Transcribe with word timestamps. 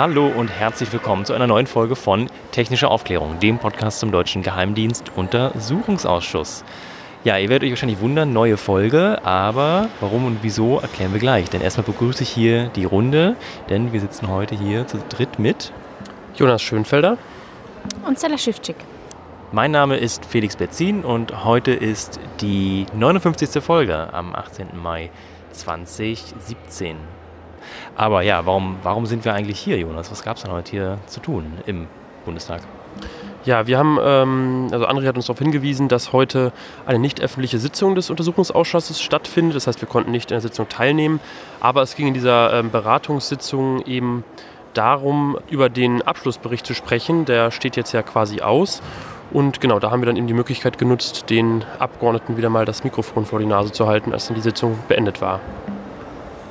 Hallo 0.00 0.28
und 0.28 0.48
herzlich 0.48 0.90
willkommen 0.94 1.26
zu 1.26 1.34
einer 1.34 1.46
neuen 1.46 1.66
Folge 1.66 1.94
von 1.94 2.30
Technische 2.52 2.88
Aufklärung, 2.88 3.38
dem 3.38 3.58
Podcast 3.58 4.00
zum 4.00 4.10
Deutschen 4.10 4.40
Geheimdienst 4.40 5.12
Untersuchungsausschuss. 5.14 6.64
Ja, 7.22 7.36
ihr 7.36 7.50
werdet 7.50 7.66
euch 7.66 7.72
wahrscheinlich 7.72 8.00
wundern, 8.00 8.32
neue 8.32 8.56
Folge, 8.56 9.22
aber 9.24 9.90
warum 10.00 10.24
und 10.24 10.38
wieso 10.40 10.78
erklären 10.78 11.12
wir 11.12 11.20
gleich. 11.20 11.50
Denn 11.50 11.60
erstmal 11.60 11.84
begrüße 11.84 12.22
ich 12.22 12.30
hier 12.30 12.68
die 12.68 12.86
Runde, 12.86 13.36
denn 13.68 13.92
wir 13.92 14.00
sitzen 14.00 14.28
heute 14.28 14.54
hier 14.54 14.86
zu 14.86 14.96
dritt 15.10 15.38
mit 15.38 15.70
Jonas 16.34 16.62
Schönfelder 16.62 17.18
und 18.06 18.16
Stella 18.16 18.38
Schiffczyk. 18.38 18.76
Mein 19.52 19.70
Name 19.70 19.98
ist 19.98 20.24
Felix 20.24 20.56
Betzin 20.56 21.04
und 21.04 21.44
heute 21.44 21.72
ist 21.72 22.18
die 22.40 22.86
59. 22.94 23.62
Folge 23.62 24.14
am 24.14 24.34
18. 24.34 24.68
Mai 24.82 25.10
2017. 25.50 27.19
Aber 27.96 28.22
ja, 28.22 28.46
warum, 28.46 28.76
warum 28.82 29.06
sind 29.06 29.24
wir 29.24 29.34
eigentlich 29.34 29.58
hier, 29.58 29.78
Jonas? 29.78 30.10
Was 30.10 30.22
gab 30.22 30.36
es 30.36 30.42
denn 30.42 30.52
heute 30.52 30.70
hier 30.70 30.98
zu 31.06 31.20
tun 31.20 31.52
im 31.66 31.86
Bundestag? 32.24 32.62
Ja, 33.46 33.66
wir 33.66 33.78
haben, 33.78 33.98
ähm, 34.02 34.68
also 34.70 34.86
André 34.86 35.06
hat 35.06 35.16
uns 35.16 35.26
darauf 35.26 35.38
hingewiesen, 35.38 35.88
dass 35.88 36.12
heute 36.12 36.52
eine 36.84 36.98
nicht 36.98 37.22
öffentliche 37.22 37.58
Sitzung 37.58 37.94
des 37.94 38.10
Untersuchungsausschusses 38.10 39.00
stattfindet. 39.00 39.56
Das 39.56 39.66
heißt, 39.66 39.80
wir 39.80 39.88
konnten 39.88 40.10
nicht 40.10 40.30
in 40.30 40.34
der 40.34 40.42
Sitzung 40.42 40.68
teilnehmen. 40.68 41.20
Aber 41.60 41.80
es 41.80 41.96
ging 41.96 42.08
in 42.08 42.14
dieser 42.14 42.52
ähm, 42.52 42.70
Beratungssitzung 42.70 43.82
eben 43.86 44.24
darum, 44.74 45.38
über 45.48 45.70
den 45.70 46.02
Abschlussbericht 46.02 46.66
zu 46.66 46.74
sprechen. 46.74 47.24
Der 47.24 47.50
steht 47.50 47.76
jetzt 47.76 47.92
ja 47.92 48.02
quasi 48.02 48.42
aus. 48.42 48.82
Und 49.32 49.60
genau, 49.60 49.78
da 49.78 49.90
haben 49.90 50.02
wir 50.02 50.06
dann 50.06 50.16
eben 50.16 50.26
die 50.26 50.34
Möglichkeit 50.34 50.76
genutzt, 50.76 51.30
den 51.30 51.64
Abgeordneten 51.78 52.36
wieder 52.36 52.50
mal 52.50 52.64
das 52.64 52.84
Mikrofon 52.84 53.24
vor 53.24 53.38
die 53.38 53.46
Nase 53.46 53.72
zu 53.72 53.86
halten, 53.86 54.12
als 54.12 54.26
dann 54.26 54.34
die 54.34 54.42
Sitzung 54.42 54.78
beendet 54.88 55.20
war. 55.20 55.40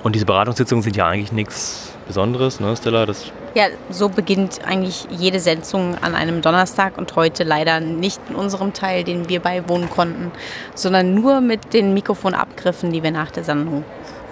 Und 0.04 0.16
diese 0.16 0.26
Beratungssitzungen 0.26 0.82
sind 0.82 0.96
ja 0.96 1.08
eigentlich 1.08 1.32
nichts 1.32 1.94
Besonderes, 2.08 2.60
ne, 2.60 2.76
Stella? 2.76 3.06
Das 3.06 3.32
ja, 3.56 3.66
so 3.90 4.10
beginnt 4.10 4.60
eigentlich 4.66 5.08
jede 5.10 5.40
Sitzung 5.40 5.96
an 6.02 6.16
einem 6.16 6.42
Donnerstag 6.42 6.98
und 6.98 7.16
heute 7.16 7.44
leider 7.44 7.80
nicht 7.80 8.22
in 8.30 8.36
unserem 8.36 8.74
Teil, 8.74 9.04
den 9.04 9.28
wir 9.28 9.40
beiwohnen 9.40 9.90
konnten, 9.90 10.32
sondern 10.76 11.16
nur 11.16 11.42
mit 11.42 11.74
den 11.74 11.94
Mikrofonabgriffen, 11.94 12.92
die 12.92 13.04
wir 13.04 13.12
nach 13.12 13.32
der 13.32 13.44
Sendung 13.44 13.84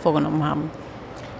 vorgenommen 0.01 0.45
haben. 0.45 0.69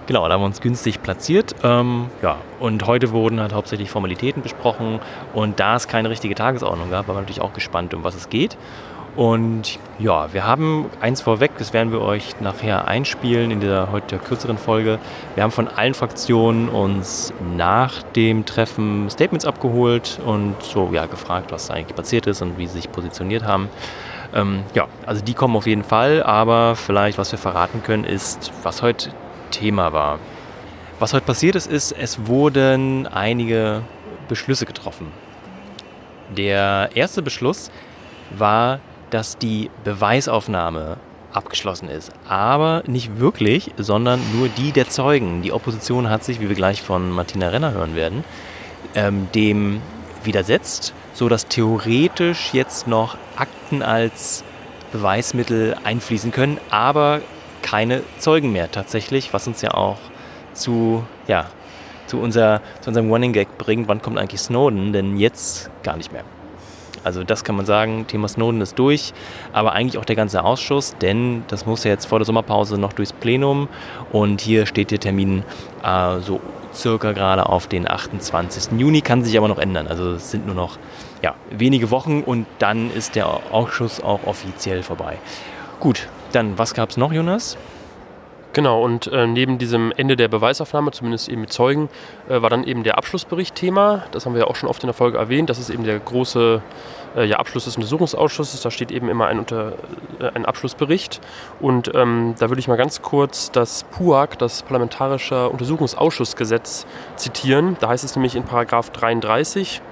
Genau, 0.06 0.26
da 0.26 0.34
haben 0.34 0.40
wir 0.40 0.46
uns 0.46 0.60
günstig 0.60 1.02
platziert. 1.02 1.54
Ähm, 1.62 2.06
ja, 2.22 2.36
und 2.60 2.86
heute 2.86 3.12
wurden 3.12 3.40
halt 3.40 3.52
hauptsächlich 3.52 3.90
Formalitäten 3.90 4.42
besprochen. 4.42 5.00
Und 5.34 5.60
da 5.60 5.76
es 5.76 5.86
keine 5.86 6.08
richtige 6.08 6.34
Tagesordnung 6.34 6.90
gab, 6.90 7.08
waren 7.08 7.16
wir 7.16 7.20
natürlich 7.20 7.42
auch 7.42 7.52
gespannt, 7.52 7.92
um 7.92 8.04
was 8.04 8.14
es 8.14 8.30
geht. 8.30 8.56
Und 9.18 9.80
ja, 9.98 10.32
wir 10.32 10.46
haben 10.46 10.86
eins 11.00 11.22
vorweg, 11.22 11.50
das 11.58 11.72
werden 11.72 11.90
wir 11.90 12.02
euch 12.02 12.40
nachher 12.40 12.86
einspielen 12.86 13.50
in 13.50 13.58
der 13.58 13.90
heute 13.90 14.16
kürzeren 14.16 14.58
Folge. 14.58 15.00
Wir 15.34 15.42
haben 15.42 15.50
von 15.50 15.66
allen 15.66 15.94
Fraktionen 15.94 16.68
uns 16.68 17.32
nach 17.56 18.04
dem 18.04 18.46
Treffen 18.46 19.10
Statements 19.10 19.44
abgeholt 19.44 20.20
und 20.24 20.54
so 20.62 20.90
ja 20.92 21.06
gefragt, 21.06 21.50
was 21.50 21.68
eigentlich 21.68 21.96
passiert 21.96 22.28
ist 22.28 22.42
und 22.42 22.58
wie 22.58 22.68
sie 22.68 22.74
sich 22.74 22.92
positioniert 22.92 23.42
haben. 23.42 23.68
Ähm, 24.32 24.62
ja, 24.74 24.86
also 25.04 25.20
die 25.20 25.34
kommen 25.34 25.56
auf 25.56 25.66
jeden 25.66 25.82
Fall, 25.82 26.22
aber 26.22 26.76
vielleicht, 26.76 27.18
was 27.18 27.32
wir 27.32 27.40
verraten 27.40 27.82
können, 27.82 28.04
ist, 28.04 28.52
was 28.62 28.82
heute 28.82 29.10
Thema 29.50 29.92
war. 29.92 30.20
Was 31.00 31.12
heute 31.12 31.26
passiert 31.26 31.56
ist, 31.56 31.66
ist, 31.66 31.90
es 31.90 32.28
wurden 32.28 33.08
einige 33.08 33.82
Beschlüsse 34.28 34.64
getroffen. 34.64 35.08
Der 36.36 36.90
erste 36.94 37.20
Beschluss 37.20 37.72
war 38.30 38.78
dass 39.10 39.38
die 39.38 39.70
Beweisaufnahme 39.84 40.96
abgeschlossen 41.32 41.88
ist. 41.88 42.12
Aber 42.28 42.82
nicht 42.86 43.18
wirklich, 43.18 43.72
sondern 43.76 44.20
nur 44.34 44.48
die 44.48 44.72
der 44.72 44.88
Zeugen. 44.88 45.42
Die 45.42 45.52
Opposition 45.52 46.10
hat 46.10 46.24
sich, 46.24 46.40
wie 46.40 46.48
wir 46.48 46.56
gleich 46.56 46.82
von 46.82 47.10
Martina 47.10 47.48
Renner 47.48 47.72
hören 47.72 47.94
werden, 47.94 48.24
ähm, 48.94 49.28
dem 49.34 49.80
widersetzt, 50.24 50.94
sodass 51.12 51.46
theoretisch 51.48 52.50
jetzt 52.52 52.86
noch 52.86 53.16
Akten 53.36 53.82
als 53.82 54.44
Beweismittel 54.92 55.76
einfließen 55.84 56.30
können, 56.30 56.58
aber 56.70 57.20
keine 57.62 58.02
Zeugen 58.18 58.52
mehr 58.52 58.70
tatsächlich, 58.70 59.32
was 59.32 59.46
uns 59.46 59.60
ja 59.60 59.74
auch 59.74 59.98
zu, 60.54 61.04
ja, 61.26 61.46
zu, 62.06 62.18
unser, 62.18 62.62
zu 62.80 62.88
unserem 62.88 63.10
Running 63.10 63.32
Gag 63.32 63.58
bringt, 63.58 63.88
wann 63.88 64.00
kommt 64.00 64.18
eigentlich 64.18 64.40
Snowden, 64.40 64.92
denn 64.92 65.18
jetzt 65.18 65.70
gar 65.82 65.96
nicht 65.96 66.12
mehr. 66.12 66.24
Also 67.04 67.24
das 67.24 67.44
kann 67.44 67.56
man 67.56 67.66
sagen, 67.66 68.06
Thema 68.06 68.28
Snowden 68.28 68.60
ist 68.60 68.78
durch, 68.78 69.12
aber 69.52 69.72
eigentlich 69.72 69.98
auch 69.98 70.04
der 70.04 70.16
ganze 70.16 70.44
Ausschuss, 70.44 70.96
denn 71.00 71.44
das 71.48 71.66
muss 71.66 71.84
ja 71.84 71.90
jetzt 71.90 72.06
vor 72.06 72.18
der 72.18 72.26
Sommerpause 72.26 72.78
noch 72.78 72.92
durchs 72.92 73.12
Plenum 73.12 73.68
und 74.12 74.40
hier 74.40 74.66
steht 74.66 74.90
der 74.90 75.00
Termin 75.00 75.42
äh, 75.82 76.20
so 76.20 76.40
circa 76.74 77.12
gerade 77.12 77.46
auf 77.48 77.66
den 77.66 77.90
28. 77.90 78.78
Juni, 78.78 79.00
kann 79.00 79.24
sich 79.24 79.36
aber 79.36 79.48
noch 79.48 79.58
ändern. 79.58 79.86
Also 79.86 80.12
es 80.12 80.30
sind 80.30 80.46
nur 80.46 80.54
noch 80.54 80.78
ja, 81.22 81.34
wenige 81.50 81.90
Wochen 81.90 82.22
und 82.22 82.46
dann 82.58 82.90
ist 82.92 83.14
der 83.14 83.28
Ausschuss 83.52 84.02
auch 84.02 84.20
offiziell 84.26 84.82
vorbei. 84.82 85.18
Gut, 85.80 86.08
dann 86.32 86.58
was 86.58 86.74
gab 86.74 86.90
es 86.90 86.96
noch, 86.96 87.12
Jonas? 87.12 87.56
Genau, 88.54 88.82
und 88.82 89.08
äh, 89.08 89.26
neben 89.26 89.58
diesem 89.58 89.92
Ende 89.96 90.16
der 90.16 90.28
Beweisaufnahme, 90.28 90.90
zumindest 90.90 91.28
eben 91.28 91.42
mit 91.42 91.52
Zeugen, 91.52 91.88
äh, 92.28 92.40
war 92.40 92.48
dann 92.48 92.64
eben 92.64 92.82
der 92.82 92.96
Abschlussbericht 92.96 93.54
Thema. 93.54 94.04
Das 94.10 94.24
haben 94.24 94.32
wir 94.32 94.40
ja 94.40 94.46
auch 94.46 94.56
schon 94.56 94.68
oft 94.68 94.82
in 94.82 94.86
der 94.86 94.94
Folge 94.94 95.18
erwähnt. 95.18 95.50
Das 95.50 95.58
ist 95.58 95.68
eben 95.68 95.84
der 95.84 95.98
große 95.98 96.62
äh, 97.14 97.24
ja, 97.24 97.36
Abschluss 97.36 97.64
des 97.64 97.76
Untersuchungsausschusses. 97.76 98.62
Da 98.62 98.70
steht 98.70 98.90
eben 98.90 99.08
immer 99.08 99.26
ein, 99.26 99.38
unter, 99.38 99.74
äh, 100.18 100.30
ein 100.34 100.46
Abschlussbericht. 100.46 101.20
Und 101.60 101.94
ähm, 101.94 102.34
da 102.38 102.48
würde 102.48 102.60
ich 102.60 102.68
mal 102.68 102.76
ganz 102.76 103.02
kurz 103.02 103.50
das 103.50 103.84
PUAG, 103.84 104.38
das 104.38 104.62
Parlamentarische 104.62 105.48
Untersuchungsausschussgesetz, 105.50 106.86
zitieren. 107.16 107.76
Da 107.80 107.88
heißt 107.88 108.04
es 108.04 108.16
nämlich 108.16 108.34
in 108.34 108.44
Paragraph 108.44 108.90
33, 108.90 109.82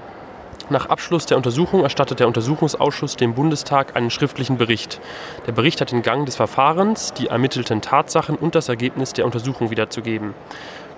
nach 0.68 0.86
Abschluss 0.86 1.26
der 1.26 1.36
Untersuchung 1.36 1.82
erstattet 1.82 2.18
der 2.18 2.26
Untersuchungsausschuss 2.26 3.16
dem 3.16 3.34
Bundestag 3.34 3.94
einen 3.94 4.10
schriftlichen 4.10 4.56
Bericht. 4.56 5.00
Der 5.46 5.52
Bericht 5.52 5.80
hat 5.80 5.92
den 5.92 6.02
Gang 6.02 6.26
des 6.26 6.34
Verfahrens, 6.34 7.12
die 7.14 7.28
ermittelten 7.28 7.82
Tatsachen 7.82 8.34
und 8.34 8.56
das 8.56 8.68
Ergebnis 8.68 9.12
der 9.12 9.26
Untersuchung 9.26 9.70
wiederzugeben. 9.70 10.34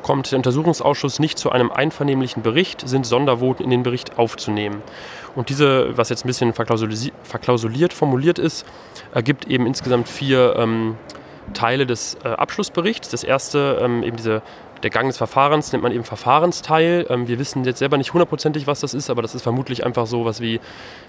Kommt 0.02 0.30
der 0.30 0.38
Untersuchungsausschuss 0.38 1.18
nicht 1.18 1.38
zu 1.38 1.50
einem 1.50 1.70
einvernehmlichen 1.70 2.42
Bericht, 2.42 2.88
sind 2.88 3.04
Sondervoten 3.04 3.62
in 3.62 3.70
den 3.70 3.82
Bericht 3.82 4.18
aufzunehmen. 4.18 4.82
Und 5.34 5.50
diese, 5.50 5.98
was 5.98 6.08
jetzt 6.08 6.24
ein 6.24 6.28
bisschen 6.28 6.54
verklausuliert 6.54 7.92
formuliert 7.92 8.38
ist, 8.38 8.64
ergibt 9.12 9.46
eben 9.48 9.66
insgesamt 9.66 10.08
vier 10.08 10.56
ähm, 10.56 10.96
Teile 11.54 11.86
des 11.86 12.16
äh, 12.24 12.28
Abschlussberichts. 12.28 13.08
Das 13.08 13.24
erste, 13.24 13.80
ähm, 13.82 14.02
eben 14.02 14.16
diese 14.16 14.42
der 14.82 14.90
Gang 14.90 15.08
des 15.08 15.16
Verfahrens 15.16 15.72
nennt 15.72 15.82
man 15.82 15.92
eben 15.92 16.04
Verfahrensteil. 16.04 17.06
Ähm, 17.08 17.28
wir 17.28 17.38
wissen 17.38 17.64
jetzt 17.64 17.78
selber 17.78 17.96
nicht 17.96 18.12
hundertprozentig, 18.12 18.66
was 18.66 18.80
das 18.80 18.94
ist, 18.94 19.10
aber 19.10 19.22
das 19.22 19.34
ist 19.34 19.42
vermutlich 19.42 19.84
einfach 19.84 20.06
so 20.06 20.24
was 20.24 20.40
wie, 20.40 20.60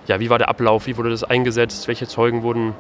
ja, 0.08 0.20
wie 0.20 0.30
war 0.30 0.38
der 0.38 0.50
Ablauf, 0.50 0.88
wie 0.88 0.98
wurde 0.98 1.10
das 1.10 1.24
eingesetzt, 1.24 1.88
welche 1.88 2.08
Zeugen 2.08 2.44
wurden 2.44 2.74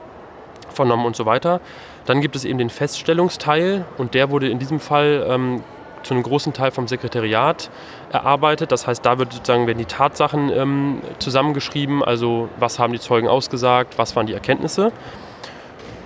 vernommen 0.69 1.05
und 1.05 1.15
so 1.15 1.25
weiter. 1.25 1.61
Dann 2.05 2.21
gibt 2.21 2.35
es 2.35 2.45
eben 2.45 2.57
den 2.57 2.69
Feststellungsteil 2.69 3.85
und 3.97 4.13
der 4.13 4.29
wurde 4.29 4.49
in 4.49 4.59
diesem 4.59 4.79
Fall 4.79 5.25
ähm, 5.27 5.63
zu 6.03 6.13
einem 6.13 6.23
großen 6.23 6.53
Teil 6.53 6.71
vom 6.71 6.87
Sekretariat 6.87 7.69
erarbeitet. 8.11 8.71
Das 8.71 8.87
heißt, 8.87 9.05
da 9.05 9.19
wird 9.19 9.33
sozusagen 9.33 9.67
werden 9.67 9.77
die 9.77 9.85
Tatsachen 9.85 10.49
ähm, 10.49 11.01
zusammengeschrieben, 11.19 12.03
also 12.03 12.49
was 12.57 12.79
haben 12.79 12.93
die 12.93 12.99
Zeugen 12.99 13.27
ausgesagt, 13.27 13.97
was 13.97 14.15
waren 14.15 14.27
die 14.27 14.33
Erkenntnisse. 14.33 14.91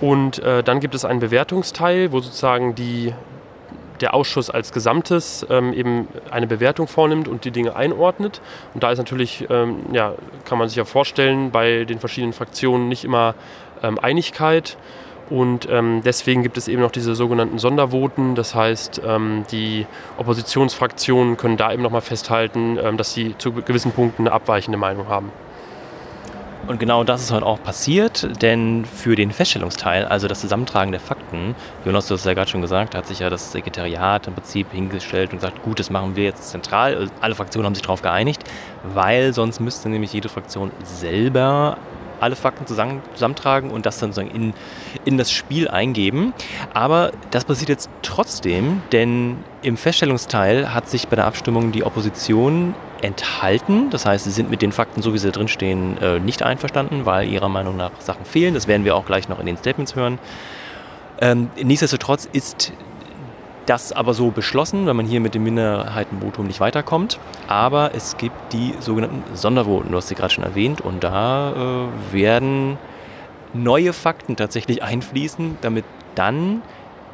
Und 0.00 0.40
äh, 0.40 0.62
dann 0.62 0.80
gibt 0.80 0.94
es 0.94 1.04
einen 1.04 1.20
Bewertungsteil, 1.20 2.12
wo 2.12 2.20
sozusagen 2.20 2.74
die, 2.74 3.14
der 4.04 4.12
Ausschuss 4.12 4.50
als 4.50 4.70
Gesamtes 4.72 5.46
ähm, 5.48 5.72
eben 5.72 6.08
eine 6.30 6.46
Bewertung 6.46 6.88
vornimmt 6.88 7.26
und 7.26 7.46
die 7.46 7.50
Dinge 7.50 7.74
einordnet. 7.74 8.42
Und 8.74 8.82
da 8.82 8.90
ist 8.90 8.98
natürlich, 8.98 9.46
ähm, 9.48 9.78
ja, 9.92 10.12
kann 10.44 10.58
man 10.58 10.68
sich 10.68 10.76
ja 10.76 10.84
vorstellen, 10.84 11.50
bei 11.50 11.84
den 11.84 11.98
verschiedenen 11.98 12.34
Fraktionen 12.34 12.90
nicht 12.90 13.04
immer 13.04 13.34
ähm, 13.82 13.98
Einigkeit. 13.98 14.76
Und 15.30 15.66
ähm, 15.70 16.02
deswegen 16.04 16.42
gibt 16.42 16.58
es 16.58 16.68
eben 16.68 16.82
noch 16.82 16.90
diese 16.90 17.14
sogenannten 17.14 17.58
Sondervoten. 17.58 18.34
Das 18.34 18.54
heißt, 18.54 19.00
ähm, 19.06 19.46
die 19.50 19.86
Oppositionsfraktionen 20.18 21.38
können 21.38 21.56
da 21.56 21.72
eben 21.72 21.82
nochmal 21.82 22.02
festhalten, 22.02 22.78
ähm, 22.78 22.98
dass 22.98 23.14
sie 23.14 23.34
zu 23.38 23.52
gewissen 23.52 23.92
Punkten 23.92 24.24
eine 24.24 24.32
abweichende 24.32 24.76
Meinung 24.76 25.08
haben. 25.08 25.32
Und 26.66 26.80
genau 26.80 27.04
das 27.04 27.22
ist 27.22 27.30
heute 27.30 27.44
auch 27.44 27.62
passiert, 27.62 28.40
denn 28.40 28.86
für 28.86 29.16
den 29.16 29.32
Feststellungsteil, 29.32 30.06
also 30.06 30.28
das 30.28 30.40
Zusammentragen 30.40 30.92
der 30.92 31.00
Fakten, 31.00 31.54
Jonas, 31.84 32.06
du 32.06 32.14
hast 32.14 32.20
es 32.20 32.24
ja 32.24 32.32
gerade 32.32 32.50
schon 32.50 32.62
gesagt, 32.62 32.94
hat 32.94 33.06
sich 33.06 33.18
ja 33.18 33.28
das 33.28 33.52
Sekretariat 33.52 34.26
im 34.26 34.34
Prinzip 34.34 34.72
hingestellt 34.72 35.32
und 35.32 35.40
gesagt, 35.40 35.62
gut, 35.62 35.78
das 35.78 35.90
machen 35.90 36.16
wir 36.16 36.24
jetzt 36.24 36.48
zentral. 36.48 37.10
Alle 37.20 37.34
Fraktionen 37.34 37.66
haben 37.66 37.74
sich 37.74 37.82
darauf 37.82 38.00
geeinigt, 38.00 38.44
weil 38.82 39.34
sonst 39.34 39.60
müsste 39.60 39.90
nämlich 39.90 40.14
jede 40.14 40.30
Fraktion 40.30 40.70
selber 40.84 41.76
alle 42.24 42.36
Fakten 42.36 42.66
zusammen, 42.66 43.02
zusammentragen 43.12 43.70
und 43.70 43.86
das 43.86 43.98
dann 43.98 44.12
sozusagen 44.12 44.34
in, 44.34 44.54
in 45.04 45.18
das 45.18 45.30
Spiel 45.30 45.68
eingeben. 45.68 46.32
Aber 46.72 47.12
das 47.30 47.44
passiert 47.44 47.68
jetzt 47.68 47.90
trotzdem, 48.02 48.82
denn 48.92 49.36
im 49.62 49.76
Feststellungsteil 49.76 50.74
hat 50.74 50.88
sich 50.88 51.08
bei 51.08 51.16
der 51.16 51.26
Abstimmung 51.26 51.70
die 51.70 51.84
Opposition 51.84 52.74
enthalten. 53.02 53.90
Das 53.90 54.06
heißt, 54.06 54.24
sie 54.24 54.30
sind 54.30 54.50
mit 54.50 54.62
den 54.62 54.72
Fakten, 54.72 55.02
so 55.02 55.12
wie 55.12 55.18
sie 55.18 55.30
drinstehen, 55.30 55.98
äh, 55.98 56.18
nicht 56.18 56.42
einverstanden, 56.42 57.04
weil 57.04 57.28
ihrer 57.28 57.50
Meinung 57.50 57.76
nach 57.76 57.92
Sachen 58.00 58.24
fehlen. 58.24 58.54
Das 58.54 58.66
werden 58.66 58.84
wir 58.84 58.96
auch 58.96 59.04
gleich 59.04 59.28
noch 59.28 59.38
in 59.38 59.46
den 59.46 59.58
Statements 59.58 59.94
hören. 59.94 60.18
Ähm, 61.20 61.50
nichtsdestotrotz 61.62 62.28
ist 62.32 62.72
das 63.66 63.92
aber 63.92 64.14
so 64.14 64.30
beschlossen, 64.30 64.86
weil 64.86 64.94
man 64.94 65.06
hier 65.06 65.20
mit 65.20 65.34
dem 65.34 65.44
Minderheitenvotum 65.44 66.46
nicht 66.46 66.60
weiterkommt. 66.60 67.18
Aber 67.48 67.92
es 67.94 68.16
gibt 68.16 68.52
die 68.52 68.74
sogenannten 68.80 69.22
Sondervoten, 69.34 69.90
du 69.90 69.96
hast 69.96 70.08
sie 70.08 70.14
gerade 70.14 70.32
schon 70.32 70.44
erwähnt, 70.44 70.80
und 70.80 71.02
da 71.02 71.52
äh, 71.52 72.12
werden 72.12 72.78
neue 73.54 73.92
Fakten 73.92 74.36
tatsächlich 74.36 74.82
einfließen, 74.82 75.58
damit 75.60 75.84
dann 76.14 76.62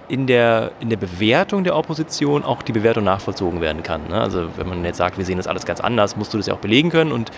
in 0.08 0.26
der, 0.26 0.72
in 0.80 0.90
der 0.90 0.96
Bewertung 0.96 1.62
der 1.62 1.76
Opposition 1.76 2.44
auch 2.44 2.62
die 2.62 2.72
Bewertung 2.72 3.04
nachvollzogen 3.04 3.60
werden 3.60 3.82
kann. 3.82 4.08
Ne? 4.08 4.20
Also 4.20 4.48
wenn 4.56 4.68
man 4.68 4.84
jetzt 4.84 4.96
sagt, 4.96 5.18
wir 5.18 5.24
sehen 5.24 5.36
das 5.36 5.46
alles 5.46 5.64
ganz 5.64 5.80
anders, 5.80 6.16
musst 6.16 6.34
du 6.34 6.36
das 6.36 6.46
ja 6.46 6.54
auch 6.54 6.58
belegen 6.58 6.90
können. 6.90 7.12
Und 7.12 7.30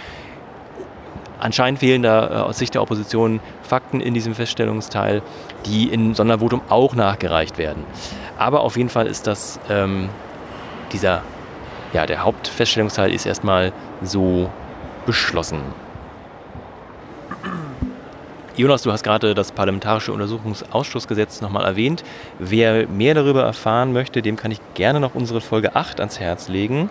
anscheinend 1.39 1.81
fehlen 1.81 2.03
da 2.03 2.31
äh, 2.31 2.35
aus 2.43 2.59
Sicht 2.59 2.75
der 2.75 2.83
Opposition 2.83 3.41
Fakten 3.63 4.01
in 4.01 4.15
diesem 4.15 4.35
Feststellungsteil, 4.35 5.23
die 5.67 5.89
in 5.89 6.15
Sondervotum 6.15 6.63
auch 6.71 6.95
nachgereicht 6.95 7.59
werden. 7.59 7.85
Aber 8.43 8.63
auf 8.63 8.77
jeden 8.77 8.89
Fall 8.89 9.07
ist 9.07 9.29
das 9.29 9.61
ähm, 9.71 10.09
dieser, 10.93 11.23
ja, 11.93 12.07
der 12.07 12.25
Hauptfeststellungsteil 12.25 13.15
ist 13.15 13.25
erstmal 13.25 13.73
so 14.03 14.51
beschlossen. 15.07 15.61
Jonas, 18.57 18.83
du 18.83 18.91
hast 18.91 19.05
gerade 19.05 19.35
das 19.35 19.53
Parlamentarische 19.53 20.13
Untersuchungsausschussgesetz 20.13 21.41
nochmal 21.41 21.65
erwähnt. 21.65 22.03
Wer 22.41 22.89
mehr 22.89 23.15
darüber 23.15 23.45
erfahren 23.45 23.93
möchte, 23.93 24.23
dem 24.23 24.35
kann 24.35 24.51
ich 24.51 24.61
gerne 24.75 24.99
noch 24.99 25.15
unsere 25.15 25.41
Folge 25.41 25.77
8 25.77 26.01
ans 26.01 26.19
Herz 26.19 26.49
legen 26.49 26.91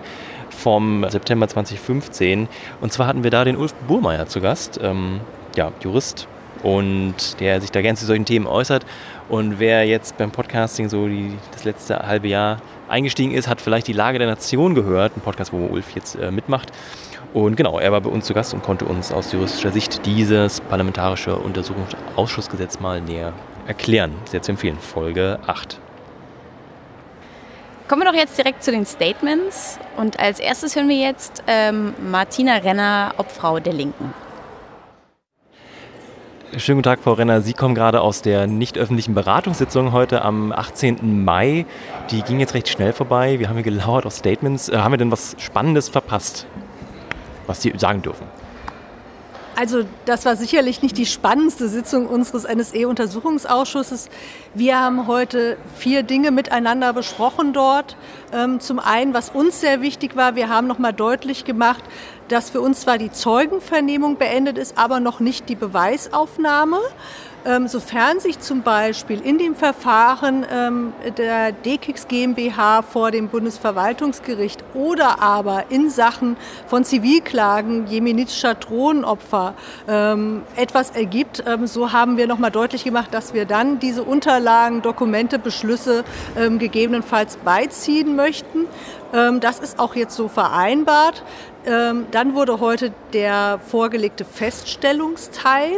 vom 0.50 1.06
September 1.10 1.50
2015. 1.50 2.48
Und 2.80 2.94
zwar 2.94 3.08
hatten 3.08 3.24
wir 3.26 3.30
da 3.30 3.44
den 3.44 3.58
Ulf 3.58 3.74
Burmeier 3.90 4.26
zu 4.26 4.40
Gast, 4.40 4.80
ähm, 4.82 5.20
ja, 5.58 5.74
Jurist, 5.82 6.30
und 6.64 7.40
der 7.40 7.62
sich 7.62 7.72
da 7.72 7.82
gerne 7.82 7.98
zu 7.98 8.06
solchen 8.06 8.26
Themen 8.26 8.48
äußert. 8.48 8.86
Und 9.30 9.60
wer 9.60 9.86
jetzt 9.86 10.18
beim 10.18 10.32
Podcasting 10.32 10.90
so 10.90 11.08
die, 11.08 11.34
das 11.52 11.64
letzte 11.64 12.00
halbe 12.00 12.28
Jahr 12.28 12.58
eingestiegen 12.90 13.32
ist, 13.32 13.48
hat 13.48 13.62
vielleicht 13.62 13.88
die 13.88 13.94
Lage 13.94 14.20
der 14.20 14.28
Nation 14.28 14.76
gehört, 14.76 15.16
ein 15.16 15.22
Podcast, 15.22 15.54
wo 15.54 15.66
Ulf 15.68 15.92
jetzt 15.96 16.16
äh, 16.16 16.32
mitmacht. 16.32 16.72
Und 17.34 17.56
genau, 17.56 17.80
er 17.80 17.94
war 17.94 18.02
bei 18.02 18.10
uns 18.10 18.26
zu 18.26 18.34
Gast 18.34 18.54
und 18.54 18.62
konnte 18.62 18.86
uns 18.86 19.12
aus 19.12 19.32
juristischer 19.32 19.72
Sicht 19.72 20.06
dieses 20.06 20.60
parlamentarische 20.60 21.36
Untersuchungsausschussgesetz 21.36 22.82
mal 22.82 23.00
näher 23.00 23.32
erklären. 23.68 24.12
Sehr 24.26 24.42
zu 24.42 24.52
empfehlen, 24.52 24.78
Folge 24.80 25.40
8. 25.48 25.80
Kommen 27.88 28.04
wir 28.04 28.12
doch 28.12 28.18
jetzt 28.18 28.38
direkt 28.38 28.64
zu 28.64 28.72
den 28.72 28.86
Statements. 28.86 29.80
Und 29.98 30.20
als 30.20 30.40
erstes 30.40 30.76
hören 30.76 30.90
wir 30.90 30.98
jetzt 30.98 31.44
ähm, 31.48 31.94
Martina 32.10 32.56
Renner, 32.56 33.14
Obfrau 33.18 33.60
der 33.60 33.74
Linken. 33.74 34.14
Schönen 36.58 36.80
guten 36.80 36.84
Tag, 36.84 37.00
Frau 37.00 37.14
Renner. 37.14 37.40
Sie 37.40 37.54
kommen 37.54 37.76
gerade 37.76 38.02
aus 38.02 38.22
der 38.22 38.46
nicht 38.46 38.78
öffentlichen 38.78 39.14
Beratungssitzung 39.14 39.94
heute 39.94 40.22
am 40.22 40.52
18. 40.52 41.24
Mai. 41.24 41.66
Die 42.10 42.24
ging 42.24 42.42
jetzt 42.42 42.54
recht 42.54 42.68
schnell 42.68 42.92
vorbei. 42.92 43.40
Wir 43.40 43.48
haben 43.48 43.56
hier 43.56 43.64
gelauert 43.64 44.06
auf 44.06 44.12
Statements. 44.12 44.68
Äh, 44.68 44.78
haben 44.78 44.92
wir 44.92 44.98
denn 44.98 45.12
was 45.12 45.38
Spannendes 45.40 45.88
verpasst? 45.88 46.46
was 47.48 47.62
Sie 47.62 47.74
sagen 47.78 48.02
dürfen. 48.02 48.26
Also 49.56 49.84
das 50.06 50.26
war 50.26 50.36
sicherlich 50.36 50.82
nicht 50.82 50.98
die 50.98 51.06
spannendste 51.06 51.68
Sitzung 51.68 52.08
unseres 52.08 52.46
NSE-Untersuchungsausschusses. 52.46 54.10
Wir 54.54 54.80
haben 54.80 55.08
heute 55.08 55.58
vier 55.78 56.04
Dinge 56.04 56.32
miteinander 56.32 56.94
besprochen 56.94 57.54
dort. 57.54 57.98
Ähm, 58.34 58.60
zum 58.60 58.80
einen, 58.80 59.14
was 59.14 59.30
uns 59.30 59.60
sehr 59.60 59.82
wichtig 59.82 60.16
war, 60.16 60.36
wir 60.36 60.50
haben 60.50 60.68
nochmal 60.68 60.94
deutlich 60.94 61.46
gemacht, 61.46 61.84
dass 62.30 62.50
für 62.50 62.62
uns 62.62 62.82
zwar 62.82 62.98
die 62.98 63.12
Zeugenvernehmung 63.12 64.18
beendet 64.18 64.58
ist, 64.58 64.78
aber 64.78 65.00
noch 65.00 65.20
nicht 65.20 65.50
die 65.50 65.56
Beweisaufnahme. 65.56 66.80
Ähm, 67.44 67.68
sofern 67.68 68.20
sich 68.20 68.40
zum 68.40 68.62
Beispiel 68.62 69.20
in 69.20 69.40
dem 69.40 69.56
Verfahren 69.56 70.46
ähm, 70.52 70.94
der 71.18 71.52
DKIX 71.52 72.08
GmbH 72.08 72.84
vor 72.84 73.10
dem 73.10 73.30
Bundesverwaltungsgericht 73.30 74.64
oder 74.76 75.24
aber 75.24 75.66
in 75.70 75.90
Sachen 75.90 76.38
von 76.68 76.84
Zivilklagen 76.84 77.88
jemenitischer 77.88 78.54
Drohnenopfer 78.54 79.56
ähm, 79.88 80.44
etwas 80.56 80.92
ergibt, 80.92 81.44
so 81.66 81.92
haben 81.92 82.18
wir 82.18 82.28
nochmal 82.28 82.52
deutlich 82.52 82.84
gemacht, 82.84 83.12
dass 83.12 83.34
wir 83.34 83.46
dann 83.46 83.80
diese 83.80 84.04
Unterlagen, 84.04 84.82
Dokumente, 84.82 85.40
Beschlüsse 85.40 86.04
gegebenenfalls 86.36 87.38
beiziehen 87.38 88.16
möchten. 88.16 88.68
Das 89.40 89.60
ist 89.60 89.80
auch 89.80 89.96
jetzt 89.96 90.16
so 90.16 90.28
vereinbart. 90.28 91.24
dann 91.66 92.36
wurde 92.36 92.60
heute 92.60 92.94
der 93.14 93.60
vorgelegte 93.60 94.26
Feststellungsteil 94.26 95.78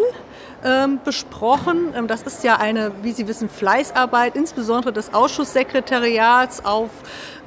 ähm, 0.63 0.99
besprochen. 1.03 1.93
Ähm, 1.95 2.07
das 2.07 2.23
ist 2.23 2.43
ja 2.43 2.57
eine, 2.57 2.91
wie 3.01 3.11
Sie 3.11 3.27
wissen, 3.27 3.49
Fleißarbeit, 3.49 4.35
insbesondere 4.35 4.93
des 4.93 5.13
Ausschusssekretariats 5.13 6.65
auf 6.65 6.89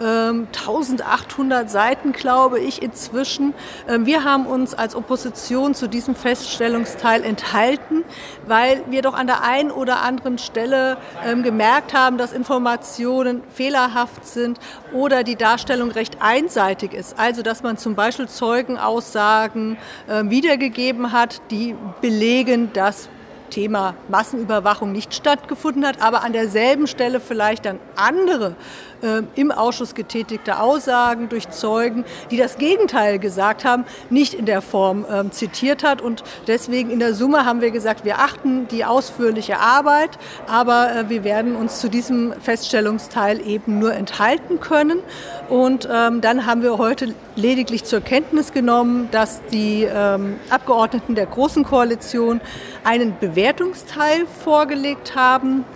ähm, 0.01 0.49
1800 0.53 1.71
Seiten, 1.71 2.13
glaube 2.13 2.61
ich, 2.61 2.83
inzwischen. 2.83 3.55
Ähm, 3.89 4.07
wir 4.07 4.25
haben 4.25 4.47
uns 4.47 4.75
als 4.75 4.95
Opposition 4.95 5.75
zu 5.75 5.89
diesem 5.89 6.15
Feststellungsteil 6.15 7.25
enthalten, 7.25 8.05
weil 8.47 8.83
wir 8.89 9.03
doch 9.03 9.15
an 9.15 9.27
der 9.27 9.43
einen 9.43 9.71
oder 9.71 10.03
anderen 10.03 10.39
Stelle 10.39 10.97
ähm, 11.25 11.43
gemerkt 11.43 11.95
haben, 11.95 12.19
dass 12.19 12.33
Informationen 12.33 13.43
fehlerhaft 13.55 14.27
sind 14.27 14.59
oder 14.93 15.25
die 15.25 15.37
Darstellung 15.37 15.91
recht 15.91 16.19
einseitig 16.21 16.93
ist. 16.93 17.19
Also, 17.19 17.43
dass 17.43 17.63
man 17.63 17.77
zum 17.77 17.95
Beispiel 17.95 18.29
Zeugenaussagen 18.29 19.77
wiedergegeben 20.07 21.13
hat, 21.13 21.41
die 21.51 21.75
belegen, 22.01 22.73
dass 22.73 23.09
Thema 23.49 23.95
Massenüberwachung 24.09 24.93
nicht 24.93 25.15
stattgefunden 25.15 25.87
hat, 25.87 26.03
aber 26.03 26.23
an 26.23 26.33
derselben 26.33 26.87
Stelle 26.87 27.21
vielleicht 27.21 27.67
dann 27.67 27.79
andere 27.97 28.57
äh, 29.03 29.23
im 29.35 29.51
Ausschuss 29.51 29.95
getätigte 29.95 30.61
Aussagen 30.61 31.29
durch 31.29 31.51
Zeugen, 31.51 32.05
die 32.31 32.37
das 32.37 32.57
Gegenteil 32.57 33.19
gesagt 33.19 33.65
haben, 33.65 33.85
nicht 34.11 34.35
in 34.35 34.47
der 34.47 34.63
Form 34.63 35.05
äh, 35.05 35.31
zitiert 35.31 35.85
hat. 35.85 36.01
Und 36.01 36.25
deswegen 36.47 36.91
in 36.91 36.99
der 36.99 37.15
Summe 37.15 37.45
haben 37.45 37.61
wir 37.61 37.71
gesagt, 37.71 38.05
wir 38.05 38.19
achten 38.19 38.69
die 38.69 38.85
ausführliche 38.85 39.59
Arbeit, 39.59 40.11
aber 40.49 40.91
äh, 40.95 41.09
wir 41.09 41.25
werden 41.25 41.57
uns 41.57 41.81
zu 41.81 41.89
diesem 41.89 42.33
Feststellungsteil 42.41 43.47
eben 43.47 43.79
nur 43.79 43.93
enthalten 43.93 44.61
können. 44.61 45.01
Und 45.49 45.89
ähm, 45.93 46.21
dann 46.21 46.47
haben 46.47 46.63
wir 46.63 46.79
heute 46.79 47.15
lediglich 47.37 47.85
zur 47.85 48.01
Kenntnis 48.01 48.53
genommen, 48.53 49.09
dass 49.13 49.41
die 49.53 49.85
ähm, 49.85 50.37
Abgeordneten 50.51 51.15
der 51.15 51.27
Großen 51.27 51.65
Koalition 51.65 52.41
einen 52.83 53.13
Bewertungsteil 53.37 54.27
vorgelegt 54.43 55.15
haben 55.15 55.67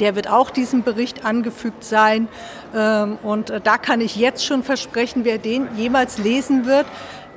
der 0.00 0.16
wird 0.16 0.26
auch 0.26 0.48
diesem 0.48 0.84
Bericht 0.84 1.26
angefügt 1.26 1.84
sein. 1.84 2.28
Ähm, 2.74 3.18
und 3.22 3.50
äh, 3.50 3.60
da 3.60 3.76
kann 3.76 4.00
ich 4.00 4.16
jetzt 4.16 4.44
schon 4.44 4.62
versprechen, 4.62 5.26
wer 5.26 5.36
den 5.36 5.68
jemals 5.76 6.16
lesen 6.16 6.64
wird, 6.64 6.86